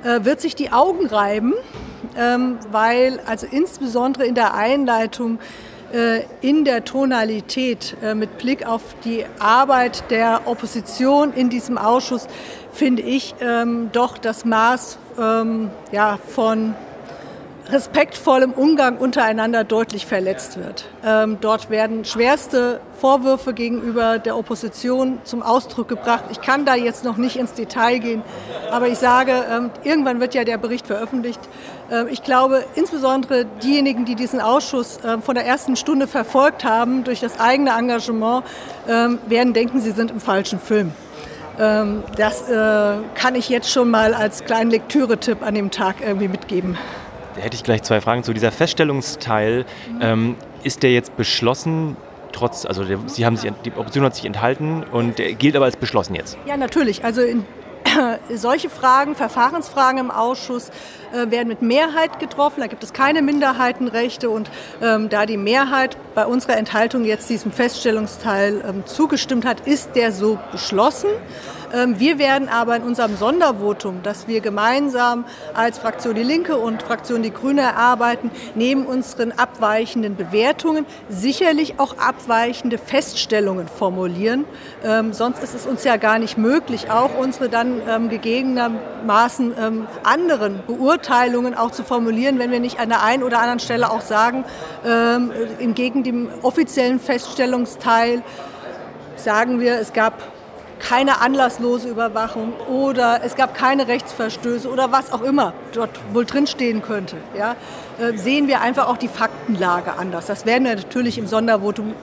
äh, 0.02 0.24
wird 0.24 0.40
sich 0.40 0.54
die 0.54 0.72
Augen 0.72 1.06
reiben, 1.06 1.52
ähm, 2.16 2.58
weil 2.70 3.20
also 3.26 3.46
insbesondere 3.50 4.24
in 4.24 4.34
der 4.34 4.54
Einleitung 4.54 5.38
äh, 5.92 6.22
in 6.40 6.64
der 6.64 6.86
Tonalität 6.86 7.96
mit 8.14 8.38
Blick 8.38 8.66
auf 8.66 8.82
die 9.04 9.26
Arbeit 9.38 10.10
der 10.10 10.42
Opposition 10.46 11.34
in 11.34 11.50
diesem 11.50 11.76
Ausschuss 11.76 12.26
finde 12.72 13.02
ich 13.02 13.34
ähm, 13.40 13.90
doch 13.92 14.16
das 14.16 14.46
Maß 14.46 14.98
von 15.14 16.74
respektvollem 17.70 18.52
Umgang 18.52 18.98
untereinander 18.98 19.64
deutlich 19.64 20.06
verletzt 20.06 20.58
wird. 20.58 20.84
Ähm, 21.04 21.38
dort 21.40 21.68
werden 21.68 22.04
schwerste 22.04 22.80
Vorwürfe 23.00 23.52
gegenüber 23.52 24.18
der 24.18 24.36
Opposition 24.36 25.18
zum 25.24 25.42
Ausdruck 25.42 25.88
gebracht. 25.88 26.24
Ich 26.30 26.40
kann 26.40 26.64
da 26.64 26.74
jetzt 26.74 27.04
noch 27.04 27.16
nicht 27.16 27.36
ins 27.36 27.52
Detail 27.54 27.98
gehen, 27.98 28.22
aber 28.70 28.88
ich 28.88 28.98
sage, 28.98 29.32
ähm, 29.50 29.70
irgendwann 29.82 30.20
wird 30.20 30.34
ja 30.34 30.44
der 30.44 30.58
Bericht 30.58 30.86
veröffentlicht. 30.86 31.40
Ähm, 31.90 32.06
ich 32.10 32.22
glaube, 32.22 32.64
insbesondere 32.74 33.46
diejenigen, 33.62 34.04
die 34.04 34.14
diesen 34.14 34.40
Ausschuss 34.40 34.98
ähm, 35.04 35.22
von 35.22 35.34
der 35.34 35.44
ersten 35.44 35.76
Stunde 35.76 36.06
verfolgt 36.06 36.64
haben, 36.64 37.04
durch 37.04 37.20
das 37.20 37.40
eigene 37.40 37.70
Engagement, 37.70 38.44
ähm, 38.88 39.18
werden 39.26 39.52
denken, 39.52 39.80
sie 39.80 39.90
sind 39.90 40.10
im 40.10 40.20
falschen 40.20 40.60
Film. 40.60 40.92
Ähm, 41.58 42.02
das 42.16 42.48
äh, 42.48 42.96
kann 43.14 43.34
ich 43.34 43.48
jetzt 43.48 43.70
schon 43.70 43.90
mal 43.90 44.14
als 44.14 44.44
kleinen 44.44 44.70
Lektüretipp 44.70 45.42
an 45.42 45.54
dem 45.54 45.70
Tag 45.70 45.96
irgendwie 46.00 46.28
mitgeben. 46.28 46.76
Hätte 47.38 47.56
ich 47.56 47.62
gleich 47.64 47.82
zwei 47.82 48.00
Fragen 48.00 48.22
zu. 48.22 48.32
Dieser 48.32 48.52
Feststellungsteil, 48.52 49.64
ähm, 50.00 50.36
ist 50.62 50.82
der 50.82 50.92
jetzt 50.92 51.16
beschlossen? 51.16 51.96
Trotz, 52.32 52.66
also 52.66 52.84
der, 52.84 52.98
Sie 53.06 53.24
haben 53.24 53.36
sich, 53.36 53.50
die 53.64 53.70
Opposition 53.70 54.04
hat 54.04 54.14
sich 54.14 54.24
enthalten 54.24 54.84
und 54.84 55.16
gilt 55.38 55.56
aber 55.56 55.64
als 55.64 55.76
beschlossen 55.76 56.14
jetzt. 56.14 56.36
Ja, 56.46 56.56
natürlich. 56.56 57.04
Also 57.04 57.22
in, 57.22 57.44
solche 58.34 58.68
Fragen, 58.68 59.14
Verfahrensfragen 59.14 59.98
im 59.98 60.10
Ausschuss 60.10 60.70
äh, 61.12 61.30
werden 61.30 61.48
mit 61.48 61.62
Mehrheit 61.62 62.18
getroffen. 62.18 62.60
Da 62.60 62.66
gibt 62.66 62.82
es 62.84 62.92
keine 62.92 63.22
Minderheitenrechte 63.22 64.30
und 64.30 64.50
ähm, 64.82 65.08
da 65.08 65.26
die 65.26 65.36
Mehrheit 65.36 65.96
bei 66.14 66.26
unserer 66.26 66.56
Enthaltung 66.56 67.04
jetzt 67.04 67.30
diesem 67.30 67.52
Feststellungsteil 67.52 68.62
ähm, 68.66 68.86
zugestimmt 68.86 69.44
hat, 69.44 69.66
ist 69.66 69.94
der 69.94 70.12
so 70.12 70.38
beschlossen. 70.52 71.08
Ähm, 71.72 71.98
wir 71.98 72.18
werden 72.18 72.48
aber 72.48 72.76
in 72.76 72.82
unserem 72.82 73.16
Sondervotum, 73.16 74.00
das 74.02 74.28
wir 74.28 74.40
gemeinsam 74.40 75.24
als 75.54 75.78
Fraktion 75.78 76.14
Die 76.14 76.22
Linke 76.22 76.56
und 76.56 76.82
Fraktion 76.82 77.22
Die 77.22 77.32
Grüne 77.32 77.62
erarbeiten, 77.62 78.30
neben 78.54 78.86
unseren 78.86 79.32
abweichenden 79.32 80.16
Bewertungen 80.16 80.86
sicherlich 81.08 81.78
auch 81.78 81.98
abweichende 81.98 82.78
Feststellungen 82.78 83.68
formulieren. 83.68 84.44
Ähm, 84.84 85.12
sonst 85.12 85.42
ist 85.42 85.54
es 85.54 85.66
uns 85.66 85.84
ja 85.84 85.96
gar 85.96 86.18
nicht 86.18 86.38
möglich, 86.38 86.90
auch 86.90 87.10
unsere 87.18 87.48
dann 87.48 87.80
ähm, 87.88 88.08
gegebenermaßen 88.08 89.54
ähm, 89.58 89.86
anderen 90.04 90.60
Beurteilungen 90.66 91.54
auch 91.54 91.70
zu 91.70 91.82
formulieren, 91.82 92.38
wenn 92.38 92.50
wir 92.50 92.60
nicht 92.60 92.78
an 92.80 92.88
der 92.88 93.02
einen 93.02 93.22
oder 93.22 93.38
anderen 93.38 93.60
Stelle 93.60 93.90
auch 93.90 94.00
sagen, 94.00 94.44
entgegen 95.58 96.02
dem 96.02 96.28
offiziellen 96.42 97.00
Feststellungsteil 97.00 98.22
sagen 99.16 99.60
wir, 99.60 99.78
es 99.80 99.92
gab 99.92 100.14
keine 100.78 101.20
anlasslose 101.20 101.88
Überwachung 101.88 102.52
oder 102.68 103.20
es 103.24 103.34
gab 103.36 103.54
keine 103.54 103.88
Rechtsverstöße 103.88 104.68
oder 104.68 104.92
was 104.92 105.12
auch 105.12 105.22
immer 105.22 105.52
dort 105.72 105.90
wohl 106.12 106.24
drinstehen 106.24 106.82
könnte, 106.82 107.16
ja, 107.36 107.56
äh, 107.98 108.16
sehen 108.16 108.48
wir 108.48 108.60
einfach 108.60 108.88
auch 108.88 108.96
die 108.96 109.08
Faktenlage 109.08 109.94
anders. 109.94 110.26
Das 110.26 110.46
werden 110.46 110.64
wir 110.64 110.76
natürlich 110.76 111.18
im 111.18 111.26
Sondervotum 111.26 111.94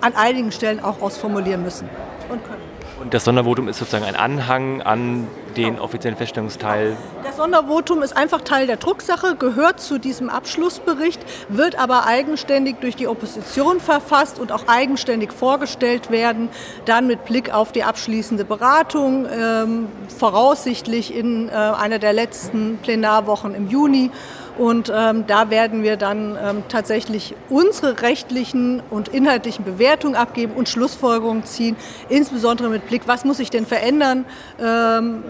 an 0.00 0.14
einigen 0.14 0.52
Stellen 0.52 0.80
auch 0.80 1.00
ausformulieren 1.00 1.62
müssen 1.62 1.88
und 2.28 2.44
können. 2.44 2.61
Und 3.02 3.12
das 3.12 3.24
Sondervotum 3.24 3.66
ist 3.66 3.78
sozusagen 3.78 4.04
ein 4.04 4.14
Anhang 4.14 4.80
an 4.80 5.26
den 5.56 5.80
offiziellen 5.80 6.16
Feststellungsteil. 6.16 6.96
Das 7.24 7.36
Sondervotum 7.36 8.00
ist 8.02 8.16
einfach 8.16 8.42
Teil 8.42 8.68
der 8.68 8.76
Drucksache, 8.76 9.34
gehört 9.34 9.80
zu 9.80 9.98
diesem 9.98 10.30
Abschlussbericht, 10.30 11.20
wird 11.48 11.76
aber 11.78 12.06
eigenständig 12.06 12.76
durch 12.80 12.94
die 12.94 13.08
Opposition 13.08 13.80
verfasst 13.80 14.38
und 14.38 14.52
auch 14.52 14.68
eigenständig 14.68 15.32
vorgestellt 15.32 16.10
werden, 16.10 16.48
dann 16.84 17.08
mit 17.08 17.24
Blick 17.24 17.52
auf 17.52 17.72
die 17.72 17.82
abschließende 17.82 18.44
Beratung, 18.44 19.26
ähm, 19.26 19.88
voraussichtlich 20.16 21.14
in 21.14 21.48
äh, 21.48 21.52
einer 21.52 21.98
der 21.98 22.12
letzten 22.12 22.78
Plenarwochen 22.78 23.54
im 23.54 23.68
Juni. 23.68 24.12
Und 24.58 24.92
ähm, 24.94 25.26
da 25.26 25.50
werden 25.50 25.82
wir 25.82 25.96
dann 25.96 26.36
ähm, 26.36 26.62
tatsächlich 26.68 27.34
unsere 27.48 28.02
rechtlichen 28.02 28.82
und 28.90 29.08
inhaltlichen 29.08 29.64
Bewertungen 29.64 30.14
abgeben 30.14 30.52
und 30.52 30.68
Schlussfolgerungen 30.68 31.44
ziehen, 31.44 31.76
insbesondere 32.08 32.68
mit 32.68 32.86
Blick, 32.86 33.02
was 33.06 33.24
muss 33.24 33.38
sich 33.38 33.50
denn 33.50 33.66
verändern 33.66 34.24
ähm, 34.60 35.22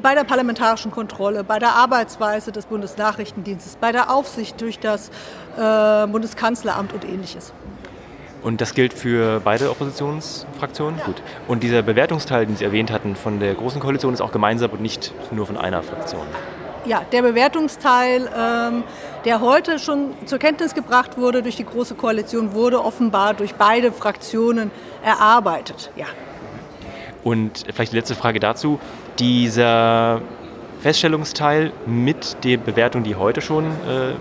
bei 0.00 0.14
der 0.14 0.24
parlamentarischen 0.24 0.90
Kontrolle, 0.90 1.44
bei 1.44 1.58
der 1.58 1.74
Arbeitsweise 1.74 2.50
des 2.50 2.66
Bundesnachrichtendienstes, 2.66 3.76
bei 3.76 3.92
der 3.92 4.10
Aufsicht 4.10 4.60
durch 4.60 4.78
das 4.78 5.10
äh, 5.56 6.06
Bundeskanzleramt 6.06 6.92
und 6.92 7.04
ähnliches. 7.04 7.52
Und 8.42 8.60
das 8.60 8.74
gilt 8.74 8.92
für 8.92 9.40
beide 9.40 9.70
Oppositionsfraktionen? 9.70 10.98
Ja. 10.98 11.04
Gut. 11.04 11.22
Und 11.46 11.62
dieser 11.62 11.82
Bewertungsteil, 11.82 12.46
den 12.46 12.56
Sie 12.56 12.64
erwähnt 12.64 12.90
hatten, 12.90 13.14
von 13.14 13.38
der 13.38 13.54
Großen 13.54 13.80
Koalition 13.80 14.12
ist 14.12 14.20
auch 14.20 14.32
gemeinsam 14.32 14.72
und 14.72 14.82
nicht 14.82 15.12
nur 15.30 15.46
von 15.46 15.56
einer 15.56 15.82
Fraktion? 15.84 16.26
Ja, 16.84 17.02
der 17.12 17.22
Bewertungsteil, 17.22 18.28
ähm, 18.36 18.84
der 19.24 19.40
heute 19.40 19.78
schon 19.78 20.14
zur 20.26 20.38
Kenntnis 20.38 20.74
gebracht 20.74 21.16
wurde 21.18 21.42
durch 21.42 21.56
die 21.56 21.64
Große 21.64 21.94
Koalition, 21.94 22.54
wurde 22.54 22.84
offenbar 22.84 23.34
durch 23.34 23.54
beide 23.54 23.92
Fraktionen 23.92 24.70
erarbeitet. 25.04 25.90
Ja. 25.96 26.06
Und 27.22 27.64
vielleicht 27.72 27.92
die 27.92 27.96
letzte 27.96 28.14
Frage 28.14 28.40
dazu. 28.40 28.80
Dieser 29.18 30.20
Feststellungsteil 30.80 31.72
mit 31.86 32.42
der 32.42 32.56
Bewertung, 32.56 33.04
die 33.04 33.14
heute 33.14 33.40
schon 33.40 33.66
äh, 33.66 34.14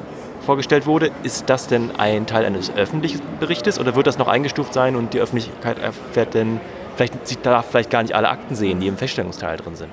vorgestellt 0.46 0.86
wurde, 0.86 1.12
ist 1.24 1.50
das 1.50 1.68
denn 1.68 1.92
ein 1.98 2.28
Teil 2.28 2.46
eines 2.46 2.72
öffentlichen 2.76 3.22
Berichtes 3.40 3.80
oder 3.80 3.96
wird 3.96 4.06
das 4.06 4.18
noch 4.18 4.28
eingestuft 4.28 4.74
sein 4.74 4.96
und 4.96 5.14
die 5.14 5.20
Öffentlichkeit 5.20 5.80
erfährt 5.80 6.36
denn, 6.36 6.60
vielleicht, 6.96 7.28
sie 7.28 7.38
darf 7.42 7.68
vielleicht 7.70 7.90
gar 7.90 8.04
nicht 8.04 8.14
alle 8.14 8.30
Akten 8.30 8.54
sehen, 8.54 8.80
die 8.80 8.88
im 8.88 8.98
Feststellungsteil 8.98 9.58
drin 9.58 9.76
sind? 9.76 9.90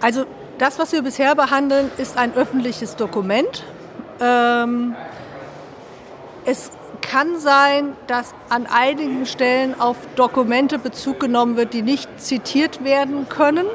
Also 0.00 0.26
das, 0.58 0.78
was 0.78 0.92
wir 0.92 1.02
bisher 1.02 1.34
behandeln, 1.34 1.90
ist 1.98 2.18
ein 2.18 2.34
öffentliches 2.34 2.96
Dokument. 2.96 3.64
Ähm, 4.20 4.94
es 6.44 6.70
kann 7.00 7.38
sein, 7.38 7.92
dass 8.06 8.34
an 8.48 8.66
einigen 8.66 9.24
Stellen 9.24 9.80
auf 9.80 9.96
Dokumente 10.16 10.78
Bezug 10.78 11.20
genommen 11.20 11.56
wird, 11.56 11.72
die 11.72 11.82
nicht 11.82 12.08
zitiert 12.20 12.84
werden 12.84 13.28
können, 13.28 13.66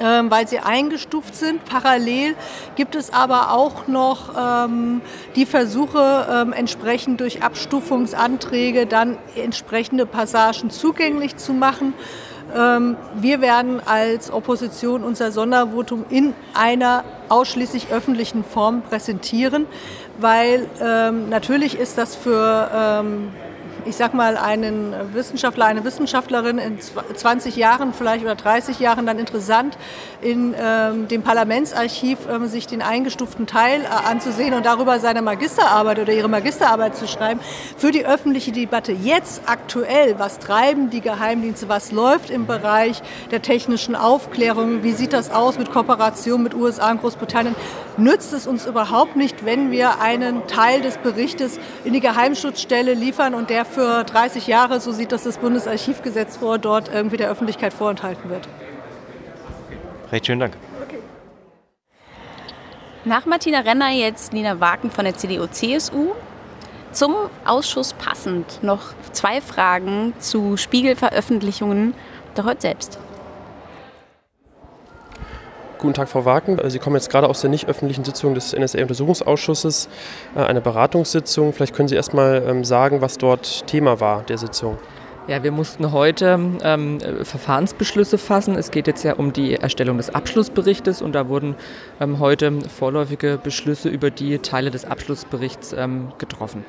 ähm, 0.00 0.30
weil 0.30 0.48
sie 0.48 0.58
eingestuft 0.58 1.34
sind. 1.36 1.64
Parallel 1.64 2.34
gibt 2.74 2.96
es 2.96 3.12
aber 3.12 3.52
auch 3.52 3.86
noch 3.86 4.34
ähm, 4.36 5.02
die 5.36 5.46
Versuche, 5.46 6.26
ähm, 6.30 6.52
entsprechend 6.52 7.20
durch 7.20 7.42
Abstufungsanträge 7.42 8.86
dann 8.86 9.16
entsprechende 9.36 10.04
Passagen 10.04 10.70
zugänglich 10.70 11.36
zu 11.36 11.52
machen. 11.52 11.94
Ähm, 12.54 12.96
wir 13.16 13.40
werden 13.40 13.80
als 13.84 14.32
Opposition 14.32 15.04
unser 15.04 15.32
Sondervotum 15.32 16.04
in 16.10 16.34
einer 16.54 17.04
ausschließlich 17.28 17.92
öffentlichen 17.92 18.44
Form 18.44 18.82
präsentieren, 18.82 19.66
weil 20.18 20.66
ähm, 20.82 21.28
natürlich 21.28 21.78
ist 21.78 21.98
das 21.98 22.16
für 22.16 22.70
ähm, 22.74 23.28
ich 23.84 23.96
sag 23.96 24.14
mal, 24.14 24.36
einen 24.36 24.94
Wissenschaftler, 25.12 25.66
eine 25.66 25.84
Wissenschaftlerin 25.84 26.58
in 26.58 26.78
20 26.80 27.56
Jahren 27.56 27.92
vielleicht 27.92 28.24
oder 28.24 28.34
30 28.34 28.78
Jahren 28.80 29.06
dann 29.06 29.18
interessant, 29.18 29.76
in 30.20 30.54
ähm, 30.58 31.08
dem 31.08 31.22
Parlamentsarchiv 31.22 32.18
ähm, 32.30 32.46
sich 32.46 32.66
den 32.66 32.82
eingestuften 32.82 33.46
Teil 33.46 33.82
äh, 33.82 33.86
anzusehen 33.86 34.54
und 34.54 34.66
darüber 34.66 35.00
seine 35.00 35.22
Magisterarbeit 35.22 35.98
oder 35.98 36.12
ihre 36.12 36.28
Magisterarbeit 36.28 36.96
zu 36.96 37.06
schreiben. 37.06 37.40
Für 37.76 37.90
die 37.90 38.04
öffentliche 38.04 38.52
Debatte 38.52 38.92
jetzt 38.92 39.42
aktuell, 39.46 40.18
was 40.18 40.38
treiben 40.38 40.90
die 40.90 41.00
Geheimdienste, 41.00 41.68
was 41.68 41.92
läuft 41.92 42.30
im 42.30 42.46
Bereich 42.46 43.02
der 43.30 43.42
technischen 43.42 43.94
Aufklärung, 43.94 44.82
wie 44.82 44.92
sieht 44.92 45.12
das 45.12 45.30
aus 45.30 45.58
mit 45.58 45.70
Kooperation 45.70 46.42
mit 46.42 46.54
USA 46.54 46.90
und 46.90 47.00
Großbritannien, 47.00 47.54
nützt 47.96 48.32
es 48.32 48.46
uns 48.46 48.66
überhaupt 48.66 49.16
nicht, 49.16 49.44
wenn 49.44 49.70
wir 49.70 50.00
einen 50.00 50.46
Teil 50.46 50.80
des 50.80 50.98
Berichtes 50.98 51.58
in 51.84 51.92
die 51.92 52.00
Geheimschutzstelle 52.00 52.94
liefern 52.94 53.34
und 53.34 53.50
der 53.50 53.64
für 53.70 54.04
30 54.04 54.46
Jahre, 54.46 54.80
so 54.80 54.92
sieht 54.92 55.12
das 55.12 55.24
das 55.24 55.38
Bundesarchivgesetz 55.38 56.36
vor, 56.36 56.58
dort 56.58 56.92
irgendwie 56.92 57.16
der 57.16 57.30
Öffentlichkeit 57.30 57.72
vorenthalten 57.72 58.28
wird. 58.28 58.48
Recht 60.12 60.26
schönen 60.26 60.40
Dank. 60.40 60.56
Nach 63.04 63.24
Martina 63.24 63.60
Renner 63.60 63.90
jetzt 63.90 64.32
Nina 64.32 64.60
Wagen 64.60 64.90
von 64.90 65.04
der 65.04 65.16
CDU-CSU. 65.16 66.12
Zum 66.92 67.14
Ausschuss 67.44 67.92
passend 67.94 68.62
noch 68.62 68.92
zwei 69.12 69.40
Fragen 69.40 70.12
zu 70.18 70.56
Spiegelveröffentlichungen 70.56 71.94
der 72.36 72.44
heute 72.44 72.60
selbst. 72.62 72.98
Guten 75.80 75.94
Tag, 75.94 76.10
Frau 76.10 76.26
Wagen. 76.26 76.58
Sie 76.68 76.78
kommen 76.78 76.96
jetzt 76.96 77.08
gerade 77.08 77.26
aus 77.26 77.40
der 77.40 77.48
nicht 77.48 77.66
öffentlichen 77.66 78.04
Sitzung 78.04 78.34
des 78.34 78.52
NSA-Untersuchungsausschusses, 78.52 79.88
äh, 80.36 80.40
eine 80.40 80.60
Beratungssitzung. 80.60 81.54
Vielleicht 81.54 81.74
können 81.74 81.88
Sie 81.88 81.94
erst 81.94 82.12
mal 82.12 82.44
ähm, 82.46 82.64
sagen, 82.64 83.00
was 83.00 83.16
dort 83.16 83.66
Thema 83.66 83.98
war 83.98 84.22
der 84.24 84.36
Sitzung. 84.36 84.76
Ja, 85.26 85.42
wir 85.42 85.52
mussten 85.52 85.90
heute 85.92 86.38
ähm, 86.62 86.98
Verfahrensbeschlüsse 87.22 88.18
fassen. 88.18 88.56
Es 88.56 88.70
geht 88.70 88.88
jetzt 88.88 89.04
ja 89.04 89.14
um 89.14 89.32
die 89.32 89.54
Erstellung 89.54 89.96
des 89.96 90.14
Abschlussberichtes 90.14 91.00
und 91.00 91.14
da 91.14 91.28
wurden 91.28 91.54
ähm, 91.98 92.18
heute 92.18 92.60
vorläufige 92.68 93.38
Beschlüsse 93.42 93.88
über 93.88 94.10
die 94.10 94.38
Teile 94.40 94.70
des 94.70 94.84
Abschlussberichts 94.84 95.72
ähm, 95.72 96.12
getroffen. 96.18 96.66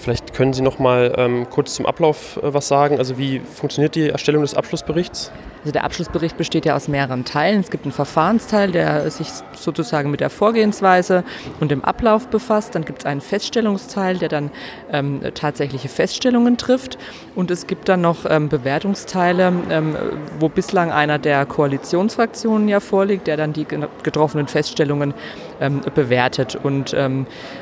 Vielleicht 0.00 0.32
können 0.32 0.54
Sie 0.54 0.62
noch 0.62 0.78
mal 0.78 1.12
ähm, 1.18 1.46
kurz 1.50 1.74
zum 1.74 1.84
Ablauf 1.84 2.38
äh, 2.38 2.54
was 2.54 2.68
sagen. 2.68 2.96
Also 2.96 3.18
wie 3.18 3.40
funktioniert 3.40 3.94
die 3.94 4.08
Erstellung 4.08 4.40
des 4.40 4.54
Abschlussberichts? 4.54 5.30
Also 5.60 5.72
der 5.72 5.84
Abschlussbericht 5.84 6.38
besteht 6.38 6.64
ja 6.64 6.74
aus 6.74 6.88
mehreren 6.88 7.26
Teilen. 7.26 7.60
Es 7.60 7.70
gibt 7.70 7.84
einen 7.84 7.92
Verfahrensteil, 7.92 8.72
der 8.72 9.10
sich 9.10 9.28
sozusagen 9.52 10.10
mit 10.10 10.20
der 10.20 10.30
Vorgehensweise 10.30 11.22
und 11.60 11.70
dem 11.70 11.84
Ablauf 11.84 12.28
befasst. 12.28 12.74
Dann 12.74 12.86
gibt 12.86 13.00
es 13.00 13.06
einen 13.06 13.20
Feststellungsteil, 13.20 14.16
der 14.16 14.30
dann 14.30 14.50
ähm, 14.90 15.20
tatsächliche 15.34 15.88
Feststellungen 15.88 16.56
trifft. 16.56 16.96
Und 17.34 17.50
es 17.50 17.66
gibt 17.66 17.90
dann 17.90 18.00
noch 18.00 18.24
ähm, 18.26 18.48
Bewertungsteile, 18.48 19.52
ähm, 19.68 19.96
wo 20.38 20.48
bislang 20.48 20.90
einer 20.90 21.18
der 21.18 21.44
Koalitionsfraktionen 21.44 22.66
ja 22.66 22.80
vorliegt, 22.80 23.26
der 23.26 23.36
dann 23.36 23.52
die 23.52 23.66
getroffenen 24.02 24.48
Feststellungen 24.48 25.12
ähm, 25.60 25.82
bewertet. 25.94 26.58
Und 26.62 26.94
ähm, 26.94 27.26
äh, 27.26 27.59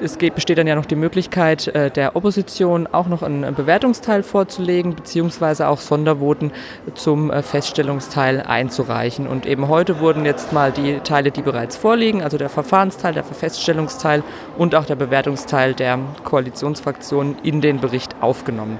es 0.00 0.16
besteht 0.16 0.58
dann 0.58 0.66
ja 0.66 0.74
noch 0.74 0.86
die 0.86 0.96
Möglichkeit 0.96 1.68
äh, 1.68 1.90
der 1.90 2.16
Opposition 2.16 2.86
auch 2.86 3.08
noch 3.08 3.22
einen 3.22 3.54
Bewertungsteil 3.54 4.22
vorzulegen, 4.22 4.94
beziehungsweise 4.94 5.68
auch 5.68 5.78
Sondervoten 5.78 6.52
zum 6.94 7.30
äh, 7.30 7.42
Feststellungsteil 7.42 8.40
einzureichen. 8.40 9.26
Und 9.26 9.46
eben 9.46 9.68
heute 9.68 10.00
wurden 10.00 10.24
jetzt 10.24 10.52
mal 10.52 10.72
die 10.72 11.00
Teile, 11.00 11.30
die 11.30 11.42
bereits 11.42 11.76
vorliegen, 11.76 12.22
also 12.22 12.38
der 12.38 12.48
Verfahrensteil, 12.48 13.14
der 13.14 13.24
Feststellungsteil 13.24 14.22
und 14.56 14.74
auch 14.74 14.84
der 14.84 14.96
Bewertungsteil 14.96 15.74
der 15.74 15.98
Koalitionsfraktionen 16.24 17.36
in 17.42 17.60
den 17.60 17.80
Bericht 17.80 18.16
aufgenommen. 18.20 18.78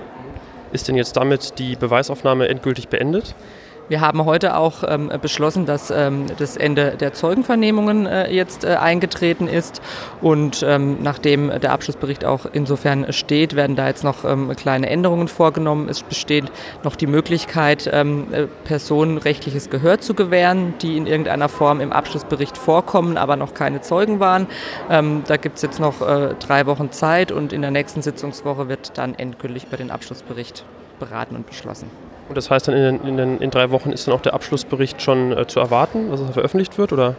Ist 0.72 0.88
denn 0.88 0.96
jetzt 0.96 1.16
damit 1.16 1.58
die 1.58 1.76
Beweisaufnahme 1.76 2.48
endgültig 2.48 2.88
beendet? 2.88 3.34
Wir 3.92 4.00
haben 4.00 4.24
heute 4.24 4.56
auch 4.56 4.84
ähm, 4.88 5.12
beschlossen, 5.20 5.66
dass 5.66 5.90
ähm, 5.90 6.24
das 6.38 6.56
Ende 6.56 6.96
der 6.98 7.12
Zeugenvernehmungen 7.12 8.06
äh, 8.06 8.32
jetzt 8.32 8.64
äh, 8.64 8.76
eingetreten 8.76 9.48
ist. 9.48 9.82
Und 10.22 10.64
ähm, 10.66 11.02
nachdem 11.02 11.50
der 11.60 11.72
Abschlussbericht 11.72 12.24
auch 12.24 12.46
insofern 12.50 13.12
steht, 13.12 13.54
werden 13.54 13.76
da 13.76 13.88
jetzt 13.88 14.02
noch 14.02 14.24
ähm, 14.24 14.50
kleine 14.56 14.88
Änderungen 14.88 15.28
vorgenommen. 15.28 15.90
Es 15.90 16.04
besteht 16.04 16.50
noch 16.84 16.96
die 16.96 17.06
Möglichkeit, 17.06 17.90
ähm, 17.92 18.32
äh, 18.32 18.46
Personen 18.64 19.18
rechtliches 19.18 19.68
Gehör 19.68 20.00
zu 20.00 20.14
gewähren, 20.14 20.72
die 20.80 20.96
in 20.96 21.06
irgendeiner 21.06 21.50
Form 21.50 21.82
im 21.82 21.92
Abschlussbericht 21.92 22.56
vorkommen, 22.56 23.18
aber 23.18 23.36
noch 23.36 23.52
keine 23.52 23.82
Zeugen 23.82 24.20
waren. 24.20 24.46
Ähm, 24.88 25.22
da 25.26 25.36
gibt 25.36 25.56
es 25.56 25.62
jetzt 25.62 25.80
noch 25.80 26.00
äh, 26.00 26.34
drei 26.40 26.64
Wochen 26.64 26.92
Zeit 26.92 27.30
und 27.30 27.52
in 27.52 27.60
der 27.60 27.70
nächsten 27.70 28.00
Sitzungswoche 28.00 28.70
wird 28.70 28.96
dann 28.96 29.14
endgültig 29.14 29.64
über 29.64 29.76
den 29.76 29.90
Abschlussbericht 29.90 30.64
beraten 30.98 31.36
und 31.36 31.44
beschlossen. 31.44 31.90
Und 32.28 32.36
das 32.36 32.50
heißt 32.50 32.68
dann 32.68 32.74
in, 32.74 33.00
in, 33.06 33.16
den, 33.16 33.38
in 33.38 33.50
drei 33.50 33.70
Wochen 33.70 33.90
ist 33.90 34.06
dann 34.06 34.14
auch 34.14 34.20
der 34.20 34.34
Abschlussbericht 34.34 35.02
schon 35.02 35.36
äh, 35.36 35.46
zu 35.46 35.60
erwarten, 35.60 36.10
dass 36.10 36.20
er 36.20 36.32
veröffentlicht 36.32 36.78
wird, 36.78 36.92
oder? 36.92 37.16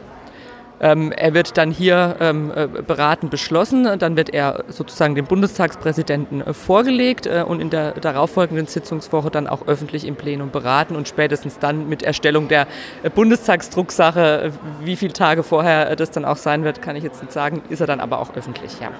Ähm, 0.84 1.14
er 1.14 1.34
wird 1.34 1.58
dann 1.58 1.72
hier 1.72 2.18
ähm, 2.20 2.52
äh, 2.54 2.68
beraten 2.68 3.30
beschlossen, 3.30 3.88
dann 4.00 4.18
wird 4.18 4.34
er 4.34 4.66
sozusagen 4.68 5.16
dem 5.16 5.26
Bundestagspräsidenten 5.26 6.42
äh, 6.42 6.54
vorgelegt 6.54 7.26
äh, 7.26 7.46
und 7.48 7.62
in 7.62 7.70
der 7.70 7.92
darauffolgenden 7.94 8.68
Sitzungswoche 8.68 9.30
dann 9.30 9.48
auch 9.48 9.66
öffentlich 9.66 10.06
im 10.06 10.16
Plenum 10.16 10.52
beraten 10.52 10.98
und 10.98 11.08
spätestens 11.08 11.58
dann 11.58 11.88
mit 11.88 12.04
Erstellung 12.04 12.50
der 12.50 12.68
äh, 13.04 13.10
Bundestagsdrucksache, 13.10 14.52
wie 14.82 14.98
viele 14.98 15.14
Tage 15.14 15.44
vorher 15.44 15.96
das 15.96 16.12
dann 16.12 16.26
auch 16.26 16.38
sein 16.38 16.66
wird, 16.66 16.82
kann 16.82 16.98
ich 16.98 17.04
jetzt 17.04 17.22
nicht 17.22 17.32
sagen, 17.32 17.62
ist 17.70 17.80
er 17.80 17.88
dann 17.88 18.02
aber 18.02 18.20
auch 18.20 18.36
öffentlich, 18.36 18.82
ja. 18.82 18.92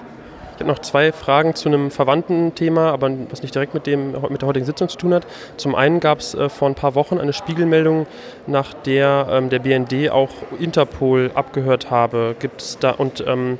Ich 0.54 0.60
habe 0.60 0.70
noch 0.70 0.78
zwei 0.78 1.10
Fragen 1.10 1.56
zu 1.56 1.68
einem 1.68 1.90
verwandten 1.90 2.54
Thema, 2.54 2.92
aber 2.92 3.10
was 3.28 3.42
nicht 3.42 3.54
direkt 3.54 3.74
mit, 3.74 3.86
dem, 3.86 4.12
mit 4.28 4.40
der 4.40 4.48
heutigen 4.48 4.64
Sitzung 4.64 4.88
zu 4.88 4.96
tun 4.96 5.12
hat. 5.12 5.26
Zum 5.56 5.74
einen 5.74 5.98
gab 5.98 6.20
es 6.20 6.34
äh, 6.34 6.48
vor 6.48 6.68
ein 6.68 6.76
paar 6.76 6.94
Wochen 6.94 7.18
eine 7.18 7.32
Spiegelmeldung, 7.32 8.06
nach 8.46 8.72
der 8.72 9.26
ähm, 9.30 9.50
der 9.50 9.58
BND 9.58 10.10
auch 10.10 10.30
Interpol 10.60 11.32
abgehört 11.34 11.90
habe. 11.90 12.36
Gibt 12.38 12.62
es 12.62 12.78
da 12.78 12.92
und 12.92 13.24
ähm, 13.26 13.58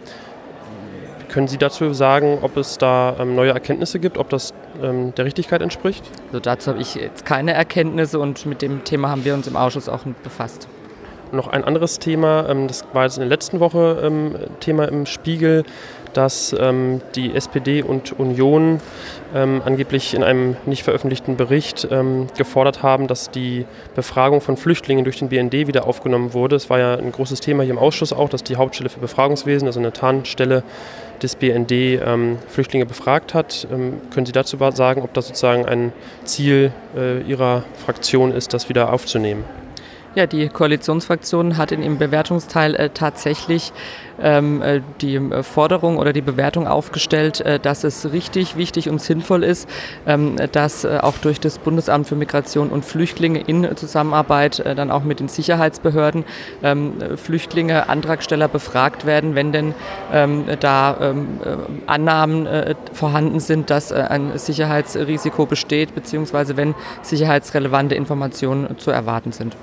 können 1.29 1.49
Sie 1.49 1.59
dazu 1.59 1.93
sagen, 1.95 2.39
ob 2.43 2.57
es 2.57 2.79
da 2.79 3.17
ähm, 3.19 3.35
neue 3.35 3.51
Erkenntnisse 3.51 3.99
gibt, 3.99 4.17
ob 4.17 4.29
das 4.29 4.55
ähm, 4.81 5.13
der 5.17 5.25
Richtigkeit 5.25 5.63
entspricht? 5.63 6.05
Also 6.29 6.39
dazu 6.39 6.71
habe 6.71 6.81
ich 6.81 6.95
jetzt 6.95 7.27
keine 7.27 7.55
Erkenntnisse 7.55 8.21
und 8.21 8.47
mit 8.47 8.63
dem 8.63 8.85
Thema 8.85 9.09
haben 9.09 9.25
wir 9.25 9.35
uns 9.35 9.49
im 9.49 9.57
Ausschuss 9.57 9.89
auch 9.89 10.05
befasst. 10.23 10.69
Noch 11.33 11.49
ein 11.49 11.65
anderes 11.65 11.99
Thema, 11.99 12.49
ähm, 12.49 12.69
das 12.69 12.85
war 12.93 13.03
jetzt 13.03 13.17
in 13.17 13.23
der 13.23 13.31
letzten 13.31 13.59
Woche 13.59 14.01
ähm, 14.05 14.37
Thema 14.61 14.85
im 14.85 15.07
Spiegel 15.07 15.65
dass 16.17 16.55
ähm, 16.59 17.01
die 17.15 17.35
SPD 17.35 17.83
und 17.83 18.19
Union 18.19 18.81
ähm, 19.35 19.63
angeblich 19.65 20.15
in 20.15 20.23
einem 20.23 20.57
nicht 20.67 20.85
veröffentlichten 20.85 21.37
Bericht 21.37 21.89
ähm, 21.91 22.29
gefordert 22.37 22.83
haben, 22.83 23.07
dass 23.07 23.31
die 23.31 23.67
Befragung 23.95 24.41
von 24.41 24.57
Flüchtlingen 24.57 25.05
durch 25.05 25.19
den 25.19 25.29
BND 25.29 25.67
wieder 25.67 25.87
aufgenommen 25.87 26.33
wurde. 26.33 26.57
Es 26.57 26.71
war 26.71 26.79
ja 26.79 26.95
ein 26.95 27.13
großes 27.13 27.41
Thema 27.41 27.63
hier 27.63 27.73
im 27.73 27.79
Ausschuss 27.79 28.13
auch, 28.13 28.29
dass 28.29 28.43
die 28.43 28.57
Hauptstelle 28.57 28.89
für 28.89 29.01
Befragungswesen, 29.01 29.67
also 29.67 29.81
eine 29.81 29.93
Tarnstelle 29.93 30.63
des 31.23 31.37
BND, 31.37 31.73
ähm, 31.73 32.39
Flüchtlinge 32.49 32.87
befragt 32.87 33.35
hat. 33.35 33.67
Ähm, 33.73 34.01
können 34.13 34.27
Sie 34.27 34.33
dazu 34.33 34.57
sagen, 34.73 35.03
ob 35.03 35.13
das 35.15 35.29
sozusagen 35.29 35.67
ein 35.67 35.93
Ziel 36.25 36.73
äh, 36.97 37.21
Ihrer 37.23 37.65
Fraktion 37.85 38.33
ist, 38.33 38.55
das 38.55 38.69
wieder 38.69 38.93
aufzunehmen? 38.93 39.45
Ja, 40.15 40.29
die 40.29 40.49
Koalitionsfraktion 40.49 41.57
hat 41.57 41.73
in 41.73 41.83
ihrem 41.83 41.99
Bewertungsteil 41.99 42.77
äh, 42.77 42.91
tatsächlich 42.91 43.73
ähm, 44.23 44.63
äh, 44.63 44.81
die 45.01 45.17
äh, 45.17 45.43
Forderung 45.43 45.99
oder 45.99 46.13
die 46.13 46.21
Bewertung 46.21 46.69
aufgestellt, 46.69 47.41
äh, 47.41 47.59
dass 47.59 47.83
es 47.83 48.13
richtig, 48.13 48.57
wichtig 48.57 48.89
und 48.89 49.03
sinnvoll 49.03 49.43
ist, 49.43 49.69
ähm, 50.07 50.37
dass 50.53 50.85
äh, 50.85 50.99
auch 51.03 51.19
durch 51.19 51.41
das 51.41 51.59
Bundesamt 51.59 52.07
für 52.07 52.15
Migration 52.15 52.69
und 52.69 52.85
Flüchtlinge 52.85 53.41
in 53.41 53.77
Zusammenarbeit 53.77 54.61
äh, 54.61 54.77
dann 54.77 54.93
auch 54.93 55.03
mit 55.03 55.19
den 55.19 55.27
Sicherheitsbehörden 55.27 56.25
ähm, 56.63 56.93
Flüchtlinge, 57.17 57.89
Antragsteller 57.89 58.47
befragt 58.47 59.07
werden, 59.07 59.35
wenn 59.35 59.51
denn 59.51 59.75
ähm, 60.13 60.45
da 60.61 60.97
ähm, 61.01 61.41
Annahmen 61.87 62.47
vorhanden 62.93 63.41
sind, 63.41 63.71
dass 63.71 63.91
ein 63.93 64.39
Sicherheitsrisiko 64.39 65.47
besteht, 65.47 65.95
beziehungsweise 65.95 66.57
wenn 66.57 66.75
sicherheitsrelevante 67.03 67.95
Informationen 67.95 68.79
zu 68.79 68.91
erwarten 68.91 69.33
sind. 69.33 69.57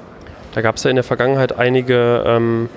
Da 0.54 0.62
gab 0.62 0.76
es 0.76 0.84
ja 0.84 0.90
in 0.90 0.96
der 0.96 1.04
Vergangenheit 1.04 1.58
einige 1.58 2.24
ähm, 2.26 2.70